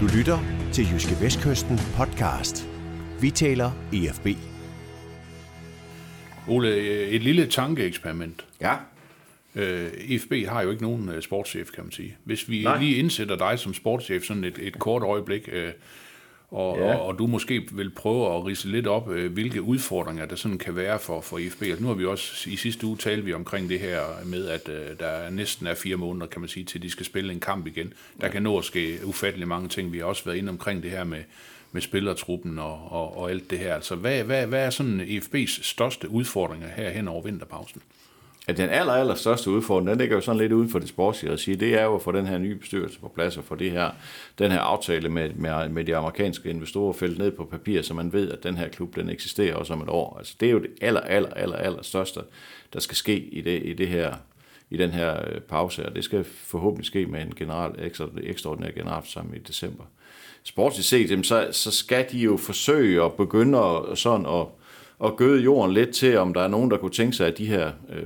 Du 0.00 0.06
lytter 0.16 0.38
til 0.72 0.84
Jyske 0.92 1.20
Vestkysten 1.20 1.78
podcast. 1.96 2.66
Vi 3.20 3.30
taler 3.30 3.70
EFB. 3.92 4.26
Ole, 6.48 6.68
øh, 6.68 7.08
et 7.08 7.22
lille 7.22 7.46
tankeeksperiment. 7.46 8.46
Ja, 8.60 8.76
Øh, 9.58 9.90
IFB 10.08 10.32
har 10.48 10.62
jo 10.62 10.70
ikke 10.70 10.82
nogen 10.82 11.08
øh, 11.08 11.22
sportschef, 11.22 11.70
kan 11.70 11.84
man 11.84 11.92
sige. 11.92 12.16
Hvis 12.24 12.50
vi 12.50 12.62
Nej. 12.62 12.78
Lige 12.78 12.96
indsætter 12.96 13.36
dig 13.36 13.58
som 13.58 13.74
sportschef 13.74 14.24
sådan 14.24 14.44
et, 14.44 14.58
et 14.60 14.78
kort 14.78 15.02
øjeblik, 15.02 15.48
øh, 15.52 15.72
og, 16.50 16.78
Ja. 16.78 16.86
ja. 16.86 16.94
og, 16.94 17.06
og 17.06 17.18
du 17.18 17.26
måske 17.26 17.68
vil 17.72 17.90
prøve 17.90 18.34
at 18.36 18.46
rise 18.46 18.68
lidt 18.68 18.86
op, 18.86 19.10
øh, 19.10 19.32
hvilke 19.32 19.62
udfordringer 19.62 20.26
der 20.26 20.36
sådan 20.36 20.58
kan 20.58 20.76
være 20.76 20.98
for, 20.98 21.20
for 21.20 21.38
IFB. 21.38 21.62
Altså, 21.62 21.82
nu 21.82 21.88
har 21.88 21.94
vi 21.94 22.04
også 22.04 22.50
i 22.50 22.56
sidste 22.56 22.86
uge 22.86 22.96
talt 22.96 23.26
vi 23.26 23.32
omkring 23.32 23.68
det 23.68 23.80
her 23.80 24.00
med, 24.24 24.48
at 24.48 24.68
øh, 24.68 24.98
der 24.98 25.30
næsten 25.30 25.66
er 25.66 25.74
fire 25.74 25.96
måneder, 25.96 26.26
kan 26.26 26.40
man 26.40 26.48
sige, 26.48 26.64
til 26.64 26.82
de 26.82 26.90
skal 26.90 27.06
spille 27.06 27.32
en 27.32 27.40
kamp 27.40 27.66
igen. 27.66 27.92
Der 28.20 28.28
kan 28.28 28.42
nå 28.42 28.58
at 28.58 28.64
ske 28.64 28.98
ufattelig 29.04 29.48
mange 29.48 29.68
ting. 29.68 29.92
Vi 29.92 29.98
har 29.98 30.04
også 30.04 30.24
været 30.24 30.36
inde 30.36 30.48
omkring 30.50 30.82
det 30.82 30.90
her 30.90 31.04
med, 31.04 31.22
med 31.72 31.82
spillertruppen 31.82 32.58
og, 32.58 32.92
og, 32.92 33.16
og 33.18 33.30
alt 33.30 33.50
det 33.50 33.58
her. 33.58 33.74
Altså, 33.74 33.94
hvad, 33.94 34.24
hvad, 34.24 34.46
hvad 34.46 34.66
er 34.66 34.70
sådan 34.70 35.00
IFB's 35.00 35.62
største 35.62 36.08
udfordringer 36.10 36.68
her 36.68 36.90
hen 36.90 37.08
over 37.08 37.22
vinterpausen? 37.22 37.82
At 38.48 38.56
den 38.56 38.70
aller, 38.70 38.92
aller 38.92 39.14
største 39.14 39.50
udfordring, 39.50 39.88
den 39.88 39.98
ligger 39.98 40.16
jo 40.16 40.20
sådan 40.20 40.38
lidt 40.38 40.52
uden 40.52 40.70
for 40.70 40.78
det 40.78 40.88
sportslige 40.88 41.32
at 41.32 41.40
sige, 41.40 41.56
det 41.56 41.74
er 41.74 41.84
jo 41.84 41.94
at 41.94 42.02
få 42.02 42.12
den 42.12 42.26
her 42.26 42.38
nye 42.38 42.54
bestyrelse 42.54 43.00
på 43.00 43.08
plads 43.08 43.36
og 43.36 43.44
få 43.44 43.54
det 43.54 43.70
her, 43.70 43.90
den 44.38 44.50
her 44.50 44.60
aftale 44.60 45.08
med, 45.08 45.30
med, 45.34 45.68
med 45.68 45.84
de 45.84 45.96
amerikanske 45.96 46.50
investorer 46.50 46.92
fældt 46.92 47.18
ned 47.18 47.30
på 47.30 47.44
papir, 47.44 47.82
så 47.82 47.94
man 47.94 48.12
ved, 48.12 48.30
at 48.32 48.42
den 48.42 48.56
her 48.56 48.68
klub, 48.68 48.96
den 48.96 49.10
eksisterer 49.10 49.54
også 49.54 49.72
om 49.72 49.82
et 49.82 49.88
år. 49.88 50.16
Altså, 50.18 50.34
det 50.40 50.48
er 50.48 50.52
jo 50.52 50.58
det 50.58 50.70
aller, 50.80 51.00
aller, 51.00 51.30
aller, 51.30 51.56
aller 51.56 51.82
største, 51.82 52.20
der 52.72 52.80
skal 52.80 52.96
ske 52.96 53.18
i, 53.18 53.40
det, 53.40 53.62
i, 53.64 53.72
det 53.72 53.88
her, 53.88 54.14
i 54.70 54.76
den 54.76 54.90
her 54.90 55.30
øh, 55.30 55.40
pause, 55.40 55.86
og 55.86 55.94
det 55.94 56.04
skal 56.04 56.24
forhåbentlig 56.24 56.86
ske 56.86 57.06
med 57.06 57.22
en 57.22 57.34
general, 57.36 57.70
ekstra, 57.78 58.06
ekstraordinær 58.22 58.70
generalforsamling 58.70 59.36
i 59.36 59.48
december. 59.48 59.84
Sportsligt 60.42 60.86
set, 60.86 61.26
så, 61.26 61.48
så 61.50 61.70
skal 61.70 62.06
de 62.12 62.18
jo 62.18 62.36
forsøge 62.36 63.04
at 63.04 63.12
begynde 63.12 63.58
at, 63.58 63.98
sådan 63.98 64.26
at, 64.26 64.46
at 65.04 65.16
gøde 65.16 65.42
jorden 65.42 65.74
lidt 65.74 65.90
til, 65.90 66.18
om 66.18 66.34
der 66.34 66.40
er 66.40 66.48
nogen, 66.48 66.70
der 66.70 66.76
kunne 66.76 66.90
tænke 66.90 67.16
sig, 67.16 67.26
at 67.26 67.38
de 67.38 67.46
her 67.46 67.72
øh, 67.92 68.04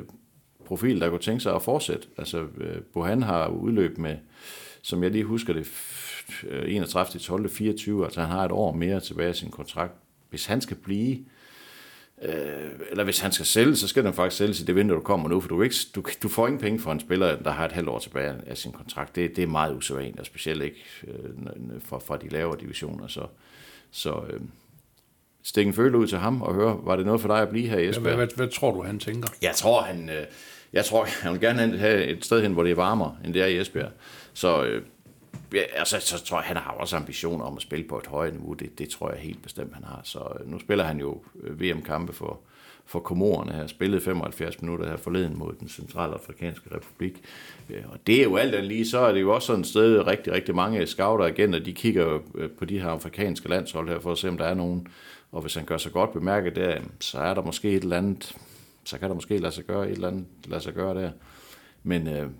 profil, 0.72 1.00
der 1.00 1.10
kunne 1.10 1.18
tænke 1.20 1.40
sig 1.40 1.54
at 1.54 1.62
fortsætte. 1.62 2.08
Altså, 2.18 2.38
øh, 2.56 2.76
Bohan 2.92 3.22
har 3.22 3.48
udløb 3.48 3.98
med, 3.98 4.16
som 4.82 5.02
jeg 5.02 5.10
lige 5.10 5.24
husker 5.24 5.52
det, 5.52 5.62
f- 5.66 6.46
øh, 6.48 6.74
31. 6.74 7.20
12. 7.20 7.50
24, 7.50 8.04
altså 8.04 8.20
han 8.20 8.30
har 8.30 8.44
et 8.44 8.52
år 8.52 8.72
mere 8.72 9.00
tilbage 9.00 9.28
af 9.28 9.36
sin 9.36 9.50
kontrakt. 9.50 9.92
Hvis 10.30 10.46
han 10.46 10.60
skal 10.60 10.76
blive, 10.76 11.18
øh, 12.22 12.32
eller 12.90 13.04
hvis 13.04 13.20
han 13.20 13.32
skal 13.32 13.46
sælge, 13.46 13.76
så 13.76 13.88
skal 13.88 14.04
den 14.04 14.12
faktisk 14.12 14.36
sælges 14.36 14.60
i 14.60 14.64
det 14.64 14.76
vindue, 14.76 14.96
der 14.96 15.02
kommer 15.02 15.28
nu, 15.28 15.40
for 15.40 15.48
du, 15.48 15.62
ikke, 15.62 15.74
du, 15.94 16.02
du 16.22 16.28
får 16.28 16.46
ingen 16.46 16.60
penge 16.60 16.78
for 16.80 16.92
en 16.92 17.00
spiller, 17.00 17.36
der 17.42 17.50
har 17.50 17.64
et 17.64 17.72
halvt 17.72 17.88
år 17.88 17.98
tilbage 17.98 18.34
af 18.46 18.56
sin 18.56 18.72
kontrakt. 18.72 19.16
Det, 19.16 19.36
det 19.36 19.42
er 19.42 19.46
meget 19.48 19.74
usædvanligt, 19.76 20.20
og 20.20 20.26
specielt 20.26 20.62
ikke 20.62 20.84
øh, 21.08 21.14
fra, 21.84 21.98
fra 21.98 22.16
de 22.16 22.28
lavere 22.28 22.56
divisioner. 22.60 23.06
Så, 23.06 23.26
så 23.90 24.22
øh, 24.30 24.40
stik 25.42 25.66
en 25.66 25.72
føle 25.74 25.98
ud 25.98 26.06
til 26.06 26.18
ham 26.18 26.42
og 26.42 26.54
høre, 26.54 26.78
var 26.82 26.96
det 26.96 27.06
noget 27.06 27.20
for 27.20 27.28
dig 27.28 27.42
at 27.42 27.48
blive 27.48 27.68
her 27.68 27.78
i 27.78 27.82
Hvad, 27.84 27.90
Esbjerg? 27.94 28.16
hvad, 28.16 28.28
hvad 28.36 28.48
tror 28.48 28.72
du, 28.74 28.82
han 28.82 28.98
tænker? 28.98 29.28
Jeg 29.42 29.54
tror, 29.54 29.82
han, 29.82 30.08
øh, 30.10 30.24
jeg 30.72 30.84
tror, 30.84 31.04
han 31.22 31.32
vil 31.32 31.40
gerne 31.40 31.78
have 31.78 32.04
et 32.04 32.24
sted 32.24 32.42
hen, 32.42 32.52
hvor 32.52 32.62
det 32.62 32.70
er 32.70 32.76
varmere, 32.76 33.16
end 33.24 33.34
det 33.34 33.42
er 33.42 33.46
i 33.46 33.60
Esbjerg. 33.60 33.90
Så, 34.32 34.64
øh, 34.64 34.82
ja, 35.54 35.62
altså, 35.72 36.00
så 36.00 36.24
tror 36.24 36.38
jeg, 36.38 36.44
han 36.44 36.56
har 36.56 36.70
også 36.70 36.96
ambitioner 36.96 37.44
om 37.44 37.56
at 37.56 37.62
spille 37.62 37.84
på 37.88 37.98
et 37.98 38.06
højere 38.06 38.32
niveau. 38.32 38.52
Det, 38.52 38.78
det 38.78 38.88
tror 38.88 39.10
jeg 39.10 39.20
helt 39.20 39.42
bestemt, 39.42 39.74
han 39.74 39.84
har. 39.84 40.00
Så 40.04 40.18
øh, 40.40 40.50
nu 40.50 40.58
spiller 40.58 40.84
han 40.84 41.00
jo 41.00 41.20
øh, 41.42 41.60
VM-kampe 41.60 42.12
for, 42.12 42.40
for 42.86 43.00
Komorerne 43.00 43.52
her. 43.52 43.66
Spillet 43.66 44.02
75 44.02 44.62
minutter 44.62 44.88
her 44.88 44.96
forleden 44.96 45.38
mod 45.38 45.52
den 45.60 45.68
centralafrikanske 45.68 46.74
republik. 46.74 47.20
Øh, 47.70 47.82
og 47.88 47.98
det 48.06 48.20
er 48.20 48.24
jo 48.24 48.36
alt 48.36 48.54
andet 48.54 48.68
lige, 48.68 48.88
så 48.88 48.98
er 48.98 49.12
det 49.12 49.20
jo 49.20 49.34
også 49.34 49.46
sådan 49.46 49.60
et 49.60 49.66
sted, 49.66 50.06
rigtig, 50.06 50.32
rigtig 50.32 50.54
mange 50.54 50.86
scouter 50.86 51.26
igen, 51.26 51.54
og 51.54 51.64
de 51.64 51.72
kigger 51.72 52.18
øh, 52.34 52.50
på 52.50 52.64
de 52.64 52.78
her 52.78 52.88
afrikanske 52.88 53.48
landshold 53.48 53.88
her, 53.88 54.00
for 54.00 54.12
at 54.12 54.18
se, 54.18 54.28
om 54.28 54.38
der 54.38 54.44
er 54.44 54.54
nogen. 54.54 54.86
Og 55.32 55.40
hvis 55.40 55.54
han 55.54 55.64
gør 55.64 55.76
sig 55.76 55.92
godt 55.92 56.12
bemærket 56.12 56.56
der, 56.56 56.78
så 57.00 57.18
er 57.18 57.34
der 57.34 57.42
måske 57.42 57.70
et 57.70 57.82
eller 57.82 57.96
andet, 57.96 58.36
så 58.84 58.98
kan 58.98 59.08
der 59.08 59.14
måske 59.14 59.38
lade 59.38 59.52
sig 59.52 59.64
gøre 59.64 59.86
et 59.86 59.92
eller 59.92 60.08
andet, 60.08 60.26
lade 60.44 60.60
sig 60.60 60.74
gøre 60.74 61.02
der. 61.02 61.10
Men 61.82 62.08
øh, 62.08 62.30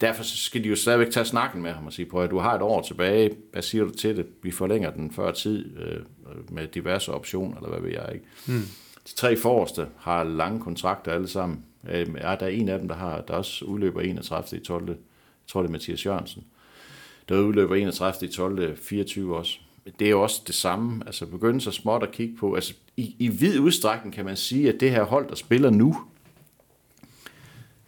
derfor 0.00 0.22
skal 0.22 0.64
de 0.64 0.68
jo 0.68 0.76
stadigvæk 0.76 1.10
tage 1.10 1.26
snakken 1.26 1.62
med 1.62 1.72
ham 1.72 1.86
og 1.86 1.92
sige, 1.92 2.06
prøv 2.06 2.24
at 2.24 2.30
du 2.30 2.38
har 2.38 2.54
et 2.54 2.62
år 2.62 2.82
tilbage, 2.82 3.36
hvad 3.52 3.62
siger 3.62 3.84
du 3.84 3.90
til 3.90 4.16
det? 4.16 4.26
Vi 4.42 4.50
forlænger 4.50 4.90
den 4.90 5.10
før 5.10 5.30
tid 5.30 5.76
øh, 5.76 6.00
med 6.48 6.66
diverse 6.66 7.12
optioner, 7.12 7.56
eller 7.56 7.68
hvad 7.68 7.80
ved 7.80 7.90
jeg 7.90 8.10
ikke. 8.14 8.26
Hmm. 8.46 8.62
De 9.08 9.14
tre 9.14 9.36
forreste 9.36 9.86
har 9.98 10.24
lange 10.24 10.60
kontrakter 10.60 11.12
alle 11.12 11.28
sammen. 11.28 11.64
Øh, 11.88 12.08
ja, 12.20 12.36
der 12.40 12.46
er 12.46 12.48
en 12.48 12.68
af 12.68 12.78
dem, 12.78 12.88
der 12.88 12.94
har 12.94 13.20
der 13.20 13.34
også 13.34 13.64
udløber 13.64 14.00
31. 14.00 14.60
i 14.60 14.64
12. 14.64 14.88
Jeg 14.88 14.96
tror, 15.46 15.62
det 15.62 15.68
er 15.68 15.72
Mathias 15.72 16.06
Jørgensen. 16.06 16.44
Der 17.28 17.40
udløber 17.40 17.74
31. 17.74 18.28
i 18.28 18.32
12. 18.32 18.76
24 18.76 19.36
også. 19.36 19.58
Det 19.98 20.06
er 20.06 20.10
jo 20.10 20.22
også 20.22 20.42
det 20.46 20.54
samme. 20.54 21.02
Altså 21.06 21.26
begynde 21.26 21.60
så 21.60 21.70
småt 21.70 22.02
at 22.02 22.12
kigge 22.12 22.36
på. 22.36 22.54
Altså 22.54 22.74
i, 22.96 23.16
i 23.18 23.28
vid 23.28 23.58
udstrækning 23.58 24.14
kan 24.14 24.24
man 24.24 24.36
sige, 24.36 24.68
at 24.68 24.80
det 24.80 24.90
her 24.90 25.02
hold, 25.02 25.28
der 25.28 25.34
spiller 25.34 25.70
nu, 25.70 25.96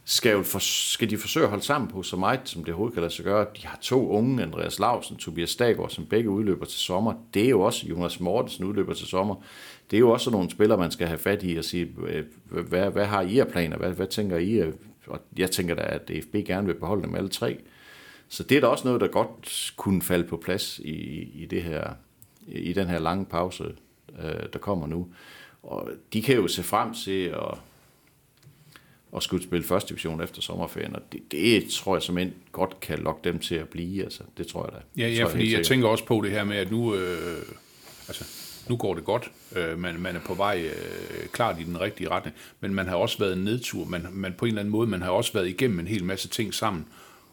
skal, 0.08 0.32
jo 0.32 0.42
for, 0.42 0.58
skal 0.58 1.10
de 1.10 1.18
forsøge 1.18 1.44
at 1.44 1.50
holde 1.50 1.64
sammen 1.64 1.90
på 1.90 2.02
så 2.02 2.16
meget, 2.16 2.40
som 2.44 2.64
det 2.64 2.74
overhovedet 2.74 2.94
kan 2.94 3.02
lade 3.02 3.14
sig 3.14 3.24
gøre. 3.24 3.46
De 3.56 3.66
har 3.66 3.78
to 3.82 4.08
unge, 4.08 4.42
Andreas 4.42 4.78
Lausen, 4.78 5.16
Tobias 5.16 5.50
Stagård, 5.50 5.90
som 5.90 6.06
begge 6.06 6.30
udløber 6.30 6.64
til 6.64 6.78
sommer. 6.78 7.14
Det 7.34 7.44
er 7.44 7.48
jo 7.48 7.60
også, 7.60 7.86
Jonas 7.86 8.20
Mortensen 8.20 8.64
udløber 8.64 8.94
til 8.94 9.06
sommer. 9.06 9.34
Det 9.90 9.96
er 9.96 10.00
jo 10.00 10.10
også 10.10 10.30
nogle 10.30 10.50
spillere, 10.50 10.78
man 10.78 10.90
skal 10.90 11.06
have 11.06 11.18
fat 11.18 11.40
i 11.42 11.56
og 11.56 11.64
sige, 11.64 11.88
øh, 12.06 12.24
hvad, 12.50 12.90
hvad 12.90 13.06
har 13.06 13.22
I 13.22 13.38
af 13.38 13.48
planer? 13.48 13.76
Hvad, 13.76 13.92
hvad 13.92 14.06
tænker 14.06 14.36
I? 14.36 14.72
Og 15.06 15.20
jeg 15.38 15.50
tænker 15.50 15.74
da, 15.74 15.82
at 15.82 16.08
DFB 16.08 16.34
gerne 16.46 16.66
vil 16.66 16.74
beholde 16.74 17.02
dem 17.02 17.14
alle 17.14 17.28
tre. 17.28 17.58
Så 18.28 18.42
det 18.42 18.56
er 18.56 18.60
da 18.60 18.66
også 18.66 18.84
noget, 18.84 19.00
der 19.00 19.06
godt 19.06 19.72
kunne 19.76 20.02
falde 20.02 20.24
på 20.24 20.36
plads 20.36 20.78
i, 20.78 20.94
i, 21.34 21.46
det 21.50 21.62
her, 21.62 21.90
i 22.46 22.72
den 22.72 22.88
her 22.88 22.98
lange 22.98 23.26
pause, 23.26 23.64
øh, 24.18 24.42
der 24.52 24.58
kommer 24.58 24.86
nu. 24.86 25.08
Og 25.62 25.90
de 26.12 26.22
kan 26.22 26.36
jo 26.36 26.48
se 26.48 26.62
frem 26.62 26.94
til 26.94 27.24
at 27.24 27.58
og 29.12 29.22
skulle 29.22 29.42
spille 29.42 29.66
første 29.66 29.88
division 29.88 30.22
efter 30.22 30.42
sommerferien, 30.42 30.96
og 30.96 31.02
det, 31.12 31.32
det 31.32 31.68
tror 31.68 31.96
jeg 31.96 32.02
som 32.02 32.18
godt 32.52 32.80
kan 32.80 32.98
lokke 32.98 33.20
dem 33.24 33.38
til 33.38 33.54
at 33.54 33.68
blive, 33.68 34.04
altså 34.04 34.22
det 34.38 34.46
tror 34.46 34.64
jeg 34.64 34.72
da. 34.72 35.02
Ja, 35.02 35.08
ja 35.08 35.24
fordi 35.24 35.38
jeg 35.38 35.46
sikkert. 35.46 35.66
tænker 35.66 35.88
også 35.88 36.04
på 36.04 36.20
det 36.24 36.30
her 36.30 36.44
med, 36.44 36.56
at 36.56 36.70
nu, 36.70 36.94
øh, 36.94 37.42
altså, 38.08 38.24
nu 38.68 38.76
går 38.76 38.94
det 38.94 39.04
godt. 39.04 39.30
Øh, 39.56 39.78
man, 39.78 40.00
man 40.00 40.16
er 40.16 40.20
på 40.20 40.34
vej 40.34 40.62
øh, 40.64 41.28
klart 41.32 41.60
i 41.60 41.64
den 41.64 41.80
rigtige 41.80 42.10
retning, 42.10 42.36
men 42.60 42.74
man 42.74 42.86
har 42.86 42.96
også 42.96 43.18
været 43.18 43.32
en 43.32 43.44
nedtur. 43.44 43.84
Man, 43.84 44.06
man 44.12 44.34
på 44.38 44.44
en 44.44 44.48
eller 44.48 44.60
anden 44.60 44.72
måde, 44.72 44.86
man 44.86 45.02
har 45.02 45.10
også 45.10 45.32
været 45.32 45.48
igennem 45.48 45.78
en 45.78 45.86
hel 45.86 46.04
masse 46.04 46.28
ting 46.28 46.54
sammen, 46.54 46.86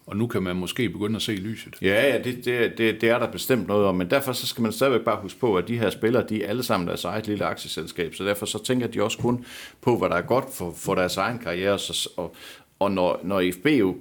og 0.06 0.18
nu 0.18 0.28
kan 0.28 0.44
man 0.44 0.56
måske 0.56 0.90
begynde 0.90 1.16
at 1.16 1.22
se 1.22 1.32
lyset. 1.32 1.76
Ja, 1.82 2.08
ja, 2.08 2.18
det, 2.18 2.46
det, 2.46 2.78
det, 2.78 3.02
det 3.02 3.10
er 3.10 3.20
der 3.20 3.32
bestemt 3.32 3.68
noget 3.68 3.86
om, 3.86 3.96
men 3.96 4.10
derfor 4.10 4.34
så 4.34 4.48
skal 4.48 4.62
man 4.62 4.72
stadigvæk 4.72 5.02
bare 5.02 5.22
huske 5.22 5.40
på, 5.40 5.56
at 5.56 5.68
de 5.68 5.78
her 5.78 5.90
spillere, 5.90 6.26
de 6.30 6.44
er 6.44 6.50
alle 6.50 6.64
sammen 6.64 6.88
deres 6.88 7.06
eget 7.06 7.28
lille 7.28 7.46
aktieselskab, 7.46 8.16
så 8.16 8.24
derfor 8.24 8.46
så 8.46 8.64
tænker 8.64 8.88
de 8.88 9.04
også 9.04 9.18
kun 9.18 9.46
på, 9.82 9.98
hvad 9.98 10.10
der 10.10 10.16
er 10.16 10.22
godt 10.22 10.46
for, 10.54 10.74
for 10.78 10.96
deres 10.96 11.18
egen 11.18 11.40
karriere, 11.40 11.80
så, 11.80 12.10
og, 12.18 12.36
og 12.80 12.92
når, 12.92 13.20
når 13.24 13.40
IFB 13.40 13.66
jo 13.66 13.96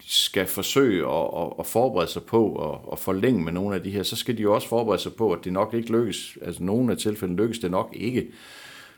skal 0.00 0.46
forsøge 0.46 1.06
at, 1.06 1.26
at, 1.36 1.52
at 1.58 1.66
forberede 1.66 2.10
sig 2.10 2.22
på 2.22 2.72
at, 2.72 2.92
at 2.92 2.98
forlænge 2.98 3.44
med 3.44 3.52
nogle 3.52 3.76
af 3.76 3.82
de 3.82 3.90
her, 3.90 4.02
så 4.02 4.16
skal 4.16 4.36
de 4.36 4.42
jo 4.42 4.54
også 4.54 4.68
forberede 4.68 5.02
sig 5.02 5.12
på, 5.14 5.32
at 5.32 5.44
det 5.44 5.52
nok 5.52 5.74
ikke 5.74 5.92
lykkes. 5.92 6.38
Altså 6.42 6.62
nogle 6.62 6.92
af 6.92 6.98
tilfældene 6.98 7.42
lykkes 7.42 7.58
det 7.58 7.70
nok 7.70 7.90
ikke. 7.96 8.26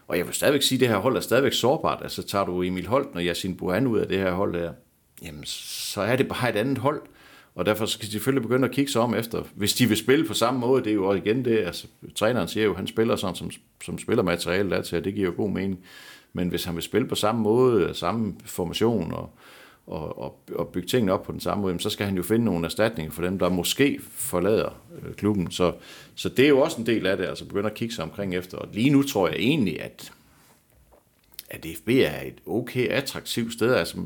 Og 0.08 0.18
jeg 0.18 0.26
vil 0.26 0.34
stadigvæk 0.34 0.62
sige, 0.62 0.76
at 0.76 0.80
det 0.80 0.88
her 0.88 0.96
hold 0.96 1.16
er 1.16 1.20
stadigvæk 1.20 1.52
sårbart. 1.52 2.02
Altså 2.02 2.22
tager 2.22 2.44
du 2.44 2.62
Emil 2.62 2.86
Holt 2.86 3.08
og 3.14 3.22
Yasin 3.22 3.56
Buhan 3.56 3.86
ud 3.86 3.98
af 3.98 4.08
det 4.08 4.18
her 4.18 4.32
hold 4.32 4.52
der, 4.54 4.72
jamen 5.22 5.44
så 5.44 6.00
er 6.00 6.16
det 6.16 6.28
bare 6.28 6.50
et 6.50 6.56
andet 6.56 6.78
hold. 6.78 7.02
Og 7.54 7.66
derfor 7.66 7.86
skal 7.86 8.06
de 8.06 8.12
selvfølgelig 8.12 8.42
begynde 8.42 8.68
at 8.68 8.74
kigge 8.74 8.92
sig 8.92 9.00
om 9.00 9.14
efter, 9.14 9.42
hvis 9.54 9.74
de 9.74 9.86
vil 9.86 9.96
spille 9.96 10.26
på 10.26 10.34
samme 10.34 10.60
måde, 10.60 10.84
det 10.84 10.90
er 10.90 10.94
jo 10.94 11.08
også 11.08 11.22
igen 11.22 11.44
det, 11.44 11.58
altså 11.58 11.86
træneren 12.14 12.48
siger 12.48 12.64
jo, 12.64 12.74
han 12.74 12.86
spiller 12.86 13.16
sådan, 13.16 13.36
som, 13.36 13.50
som 13.84 13.98
spiller 13.98 14.22
materialet 14.22 14.72
er 14.72 14.82
til, 14.82 14.98
og 14.98 15.04
det 15.04 15.14
giver 15.14 15.26
jo 15.26 15.34
god 15.36 15.50
mening. 15.50 15.80
Men 16.32 16.48
hvis 16.48 16.64
han 16.64 16.74
vil 16.74 16.82
spille 16.82 17.08
på 17.08 17.14
samme 17.14 17.40
måde, 17.40 17.84
øh, 17.84 17.94
samme 17.94 18.34
formation 18.44 19.12
og, 19.12 19.30
og, 19.86 20.18
og, 20.18 20.40
og 20.54 20.68
bygge 20.68 20.88
tingene 20.88 21.12
op 21.12 21.22
på 21.22 21.32
den 21.32 21.40
samme 21.40 21.62
måde, 21.62 21.80
så 21.80 21.90
skal 21.90 22.06
han 22.06 22.16
jo 22.16 22.22
finde 22.22 22.44
nogle 22.44 22.66
erstatninger 22.66 23.12
for 23.12 23.22
dem, 23.22 23.38
der 23.38 23.48
måske 23.48 24.00
forlader 24.02 24.82
øh, 25.02 25.14
klubben. 25.14 25.50
Så, 25.50 25.72
så 26.14 26.28
det 26.28 26.44
er 26.44 26.48
jo 26.48 26.60
også 26.60 26.80
en 26.80 26.86
del 26.86 27.06
af 27.06 27.16
det, 27.16 27.24
altså 27.24 27.44
begynde 27.44 27.70
at 27.70 27.74
kigge 27.74 27.94
sig 27.94 28.04
omkring 28.04 28.34
efter. 28.34 28.58
Og 28.58 28.68
lige 28.72 28.90
nu 28.90 29.02
tror 29.02 29.28
jeg 29.28 29.36
egentlig, 29.36 29.82
at, 29.82 30.12
at 31.50 31.66
FB 31.76 31.88
er 31.88 32.20
et 32.20 32.38
okay 32.46 32.88
attraktivt 32.88 33.52
sted. 33.52 33.74
Altså, 33.74 33.96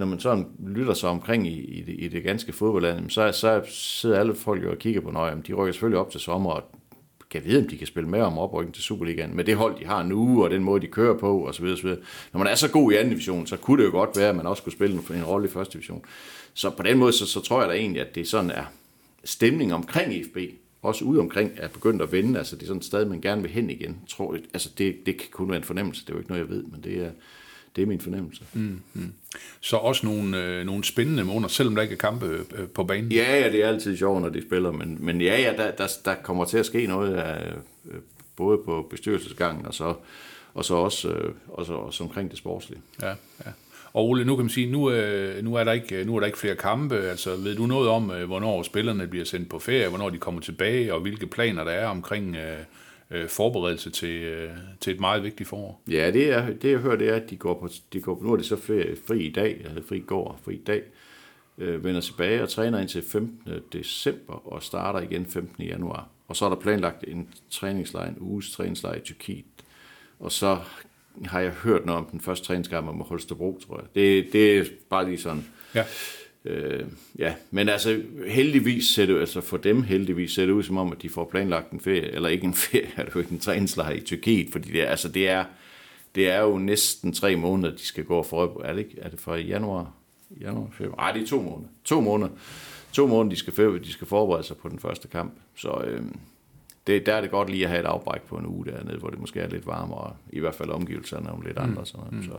når 0.00 0.06
man 0.06 0.20
sådan 0.20 0.46
lytter 0.66 0.94
sig 0.94 1.08
omkring 1.08 1.46
i, 1.46 1.60
i, 1.60 1.82
det, 1.82 1.94
i 1.98 2.08
det 2.08 2.22
ganske 2.22 2.52
fodboldland, 2.52 3.10
så, 3.10 3.32
så 3.32 3.62
sidder 3.68 4.20
alle 4.20 4.34
folk 4.34 4.64
jo 4.64 4.70
og 4.70 4.78
kigger 4.78 5.00
på, 5.00 5.10
nøje, 5.10 5.42
de 5.46 5.52
rykker 5.52 5.72
selvfølgelig 5.72 5.98
op 5.98 6.10
til 6.10 6.20
sommer, 6.20 6.50
og 6.50 6.64
kan 7.30 7.44
vide, 7.44 7.58
om 7.58 7.68
de 7.68 7.78
kan 7.78 7.86
spille 7.86 8.08
med 8.08 8.20
om 8.20 8.38
oprykning 8.38 8.74
til 8.74 8.82
Superligaen, 8.82 9.36
med 9.36 9.44
det 9.44 9.56
hold, 9.56 9.78
de 9.80 9.86
har 9.86 10.02
nu, 10.02 10.44
og 10.44 10.50
den 10.50 10.64
måde, 10.64 10.80
de 10.80 10.86
kører 10.86 11.18
på, 11.18 11.48
osv. 11.48 11.64
osv. 11.64 11.88
Når 12.32 12.38
man 12.38 12.46
er 12.46 12.54
så 12.54 12.70
god 12.70 12.92
i 12.92 12.96
anden 12.96 13.10
division, 13.10 13.46
så 13.46 13.56
kunne 13.56 13.82
det 13.82 13.88
jo 13.88 13.92
godt 13.92 14.10
være, 14.16 14.28
at 14.28 14.36
man 14.36 14.46
også 14.46 14.60
skulle 14.60 14.74
spille 14.74 15.00
en 15.14 15.24
rolle 15.24 15.48
i 15.48 15.50
første 15.50 15.72
division. 15.72 16.04
Så 16.54 16.70
på 16.70 16.82
den 16.82 16.98
måde, 16.98 17.12
så, 17.12 17.26
så 17.26 17.40
tror 17.40 17.60
jeg 17.60 17.68
da 17.68 17.74
egentlig, 17.74 18.00
at 18.02 18.14
det 18.14 18.28
sådan 18.28 18.50
er 18.50 18.64
stemning 19.24 19.74
omkring 19.74 20.14
IFB, 20.14 20.36
også 20.82 21.04
ude 21.04 21.20
omkring, 21.20 21.50
er 21.56 21.68
begyndt 21.68 22.02
at 22.02 22.12
vende. 22.12 22.38
Altså, 22.38 22.56
det 22.56 22.62
er 22.62 22.66
sådan 22.66 22.78
et 22.78 22.84
sted, 22.84 23.04
man 23.04 23.20
gerne 23.20 23.42
vil 23.42 23.50
hen 23.50 23.70
igen. 23.70 24.00
Tror, 24.08 24.34
jeg. 24.34 24.42
altså, 24.52 24.70
det, 24.78 24.96
det 25.06 25.18
kan 25.18 25.28
kun 25.30 25.48
være 25.48 25.58
en 25.58 25.64
fornemmelse. 25.64 26.02
Det 26.02 26.10
er 26.10 26.14
jo 26.14 26.18
ikke 26.18 26.30
noget, 26.30 26.42
jeg 26.42 26.50
ved, 26.50 26.62
men 26.62 26.80
det 26.84 27.04
er, 27.04 27.10
det 27.76 27.82
er 27.82 27.86
min 27.86 28.00
fornemmelse. 28.00 28.42
Mm, 28.52 28.80
mm. 28.94 29.12
Så 29.60 29.76
også 29.76 30.06
nogle, 30.06 30.44
øh, 30.44 30.66
nogle 30.66 30.84
spændende 30.84 31.24
måneder, 31.24 31.48
selvom 31.48 31.74
der 31.74 31.82
ikke 31.82 31.94
er 31.94 31.98
kampe 31.98 32.26
øh, 32.26 32.68
på 32.68 32.84
banen? 32.84 33.12
Ja, 33.12 33.40
ja, 33.40 33.52
det 33.52 33.64
er 33.64 33.68
altid 33.68 33.96
sjovt, 33.96 34.22
når 34.22 34.28
de 34.28 34.42
spiller, 34.42 34.72
men, 34.72 34.96
men 35.00 35.20
ja, 35.20 35.40
ja, 35.40 35.52
der, 35.56 35.70
der, 35.70 35.86
der 36.04 36.14
kommer 36.14 36.44
til 36.44 36.58
at 36.58 36.66
ske 36.66 36.86
noget, 36.86 37.14
af, 37.14 37.52
øh, 37.90 38.00
både 38.36 38.58
på 38.64 38.86
bestyrelsesgangen 38.90 39.66
og 39.66 39.74
så, 39.74 39.94
og 40.54 40.64
så 40.64 40.74
også, 40.74 41.08
øh, 41.08 41.34
og 41.48 41.66
så, 41.66 41.72
også 41.72 42.04
omkring 42.04 42.30
det 42.30 42.38
sportslige. 42.38 42.80
Ja, 43.02 43.08
ja. 43.46 43.50
Og 43.92 44.08
Ole, 44.08 44.24
nu 44.24 44.36
kan 44.36 44.44
man 44.44 44.50
sige, 44.50 44.70
nu, 44.70 44.90
øh, 44.90 45.44
nu, 45.44 45.54
er 45.54 45.64
der 45.64 45.72
ikke, 45.72 46.04
nu 46.04 46.16
er 46.16 46.20
der 46.20 46.26
ikke 46.26 46.38
flere 46.38 46.56
kampe. 46.56 46.96
Altså, 46.96 47.36
ved 47.36 47.56
du 47.56 47.66
noget 47.66 47.88
om, 47.88 48.10
øh, 48.10 48.26
hvornår 48.26 48.62
spillerne 48.62 49.06
bliver 49.06 49.24
sendt 49.24 49.48
på 49.48 49.58
ferie, 49.58 49.88
hvornår 49.88 50.10
de 50.10 50.18
kommer 50.18 50.40
tilbage, 50.40 50.94
og 50.94 51.00
hvilke 51.00 51.26
planer 51.26 51.64
der 51.64 51.70
er 51.70 51.86
omkring 51.86 52.36
øh, 52.36 52.58
øh, 53.10 53.28
forberedelse 53.28 53.90
til, 53.90 54.22
øh, 54.22 54.50
til 54.80 54.94
et 54.94 55.00
meget 55.00 55.22
vigtigt 55.22 55.48
forår. 55.48 55.82
Ja, 55.88 56.10
det, 56.10 56.30
er, 56.30 56.50
det 56.50 56.70
jeg 56.70 56.78
hører, 56.78 56.96
det 56.96 57.08
er, 57.08 57.14
at 57.14 57.30
de 57.30 57.36
går 57.36 57.60
på, 57.60 57.68
de 57.92 58.00
går 58.00 58.14
på 58.14 58.24
nu 58.24 58.32
er 58.32 58.36
det 58.36 58.46
så 58.46 58.56
fri, 58.56 58.96
fri 59.06 59.18
i 59.18 59.32
dag, 59.32 59.60
eller 59.64 59.82
fri 59.88 59.98
går, 59.98 60.40
fri 60.44 60.54
i 60.54 60.62
dag, 60.66 60.82
øh, 61.58 61.84
vender 61.84 62.00
tilbage 62.00 62.42
og 62.42 62.48
træner 62.48 62.78
indtil 62.78 63.02
15. 63.02 63.52
december 63.72 64.52
og 64.52 64.62
starter 64.62 65.00
igen 65.00 65.26
15. 65.26 65.64
januar. 65.64 66.08
Og 66.28 66.36
så 66.36 66.44
er 66.44 66.48
der 66.48 66.56
planlagt 66.56 67.04
en 67.08 67.28
træningslejr, 67.50 68.08
en 68.08 68.16
uges 68.20 68.50
træningslejr 68.50 68.94
i 68.94 69.00
Tyrkiet. 69.00 69.44
Og 70.20 70.32
så 70.32 70.58
har 71.24 71.40
jeg 71.40 71.50
hørt 71.50 71.86
noget 71.86 71.98
om 71.98 72.06
den 72.10 72.20
første 72.20 72.46
træningskamp 72.46 72.96
med 72.96 73.04
Holstebro, 73.04 73.60
tror 73.66 73.76
jeg. 73.80 73.86
Det, 73.94 74.32
det 74.32 74.58
er 74.58 74.64
bare 74.90 75.04
lige 75.04 75.18
sådan... 75.18 75.44
Ja. 75.74 75.84
Øh, 76.44 76.86
ja, 77.18 77.34
men 77.50 77.68
altså 77.68 78.02
heldigvis 78.26 78.84
ser 78.84 79.06
det 79.06 79.20
altså 79.20 79.40
for 79.40 79.56
dem 79.56 79.82
heldigvis 79.82 80.32
ser 80.32 80.46
det 80.46 80.52
ud 80.52 80.62
som 80.62 80.76
om, 80.76 80.92
at 80.92 81.02
de 81.02 81.08
får 81.08 81.24
planlagt 81.24 81.70
en 81.70 81.80
ferie, 81.80 82.10
eller 82.10 82.28
ikke 82.28 82.44
en 82.44 82.54
ferie, 82.70 82.90
er 82.96 83.04
det 83.04 83.14
jo 83.14 83.20
ikke 83.20 83.32
en 83.32 83.40
træningslejr 83.40 83.92
i 83.92 84.00
Tyrkiet, 84.00 84.52
fordi 84.52 84.72
det 84.72 84.82
er, 84.82 84.86
altså 84.86 85.08
det 85.08 85.28
er, 85.28 85.44
det 86.14 86.30
er 86.30 86.40
jo 86.40 86.58
næsten 86.58 87.12
tre 87.12 87.36
måneder, 87.36 87.76
de 87.76 87.82
skal 87.82 88.04
gå 88.04 88.22
for, 88.22 88.62
er 88.64 88.72
det 88.72 88.78
ikke, 88.78 89.00
er 89.00 89.08
det 89.08 89.20
fra 89.20 89.36
januar, 89.36 89.92
januar, 90.40 90.68
februar, 90.72 90.96
nej, 90.96 91.12
det 91.12 91.22
er 91.22 91.26
to 91.26 91.42
måneder, 91.42 91.68
to 91.84 92.00
måneder, 92.00 92.30
to 92.92 93.06
måneder, 93.06 93.34
de 93.34 93.36
skal, 93.36 93.84
de 93.84 93.92
skal 93.92 94.06
forberede 94.06 94.42
sig 94.42 94.56
på 94.56 94.68
den 94.68 94.78
første 94.78 95.08
kamp, 95.08 95.32
så 95.56 95.82
øh, 95.86 96.02
det, 96.86 97.06
der 97.06 97.14
er 97.14 97.20
det 97.20 97.30
godt 97.30 97.50
lige 97.50 97.64
at 97.64 97.70
have 97.70 97.80
et 97.80 97.86
afbræk 97.86 98.22
på 98.22 98.36
en 98.36 98.46
uge 98.46 98.64
dernede, 98.64 98.98
hvor 98.98 99.08
det 99.08 99.18
måske 99.18 99.40
er 99.40 99.48
lidt 99.48 99.66
varmere, 99.66 100.12
i 100.32 100.40
hvert 100.40 100.54
fald 100.54 100.70
omgivelserne 100.70 101.30
og 101.30 101.42
lidt 101.46 101.58
andre, 101.58 101.80
mm. 101.80 101.86
sådan 101.86 102.00
noget, 102.00 102.12
mm. 102.12 102.22
så 102.22 102.38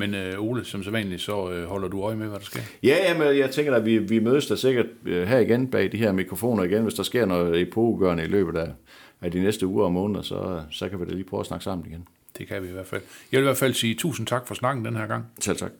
men 0.00 0.14
øh, 0.14 0.42
Ole, 0.42 0.64
som 0.64 0.82
så 0.82 0.90
vanligt, 0.90 1.20
så 1.20 1.50
øh, 1.50 1.64
holder 1.64 1.88
du 1.88 2.02
øje 2.02 2.16
med, 2.16 2.28
hvad 2.28 2.38
der 2.38 2.44
sker? 2.44 2.60
Ja, 2.82 3.18
men 3.18 3.38
jeg 3.38 3.50
tænker, 3.50 3.74
at 3.74 3.84
vi, 3.84 3.98
vi 3.98 4.18
mødes 4.18 4.46
der 4.46 4.54
sikkert 4.54 4.86
øh, 5.04 5.28
her 5.28 5.38
igen 5.38 5.70
bag 5.70 5.92
de 5.92 5.96
her 5.96 6.12
mikrofoner 6.12 6.62
igen. 6.62 6.82
Hvis 6.82 6.94
der 6.94 7.02
sker 7.02 7.26
noget 7.26 7.60
epokegørende 7.60 8.24
i 8.24 8.26
løbet 8.26 8.56
af, 8.56 8.70
af 9.20 9.30
de 9.30 9.40
næste 9.40 9.66
uger 9.66 9.84
og 9.84 9.92
måneder, 9.92 10.22
så, 10.22 10.62
så 10.70 10.88
kan 10.88 11.00
vi 11.00 11.04
da 11.04 11.10
lige 11.10 11.24
prøve 11.24 11.40
at 11.40 11.46
snakke 11.46 11.64
sammen 11.64 11.86
igen. 11.86 12.08
Det 12.38 12.48
kan 12.48 12.62
vi 12.62 12.68
i 12.68 12.72
hvert 12.72 12.86
fald. 12.86 13.02
Jeg 13.32 13.38
vil 13.38 13.44
i 13.44 13.48
hvert 13.48 13.56
fald 13.56 13.74
sige 13.74 13.94
tusind 13.94 14.26
tak 14.26 14.46
for 14.46 14.54
snakken 14.54 14.84
den 14.84 14.96
her 14.96 15.06
gang. 15.06 15.24
Selv 15.40 15.56
tak. 15.56 15.72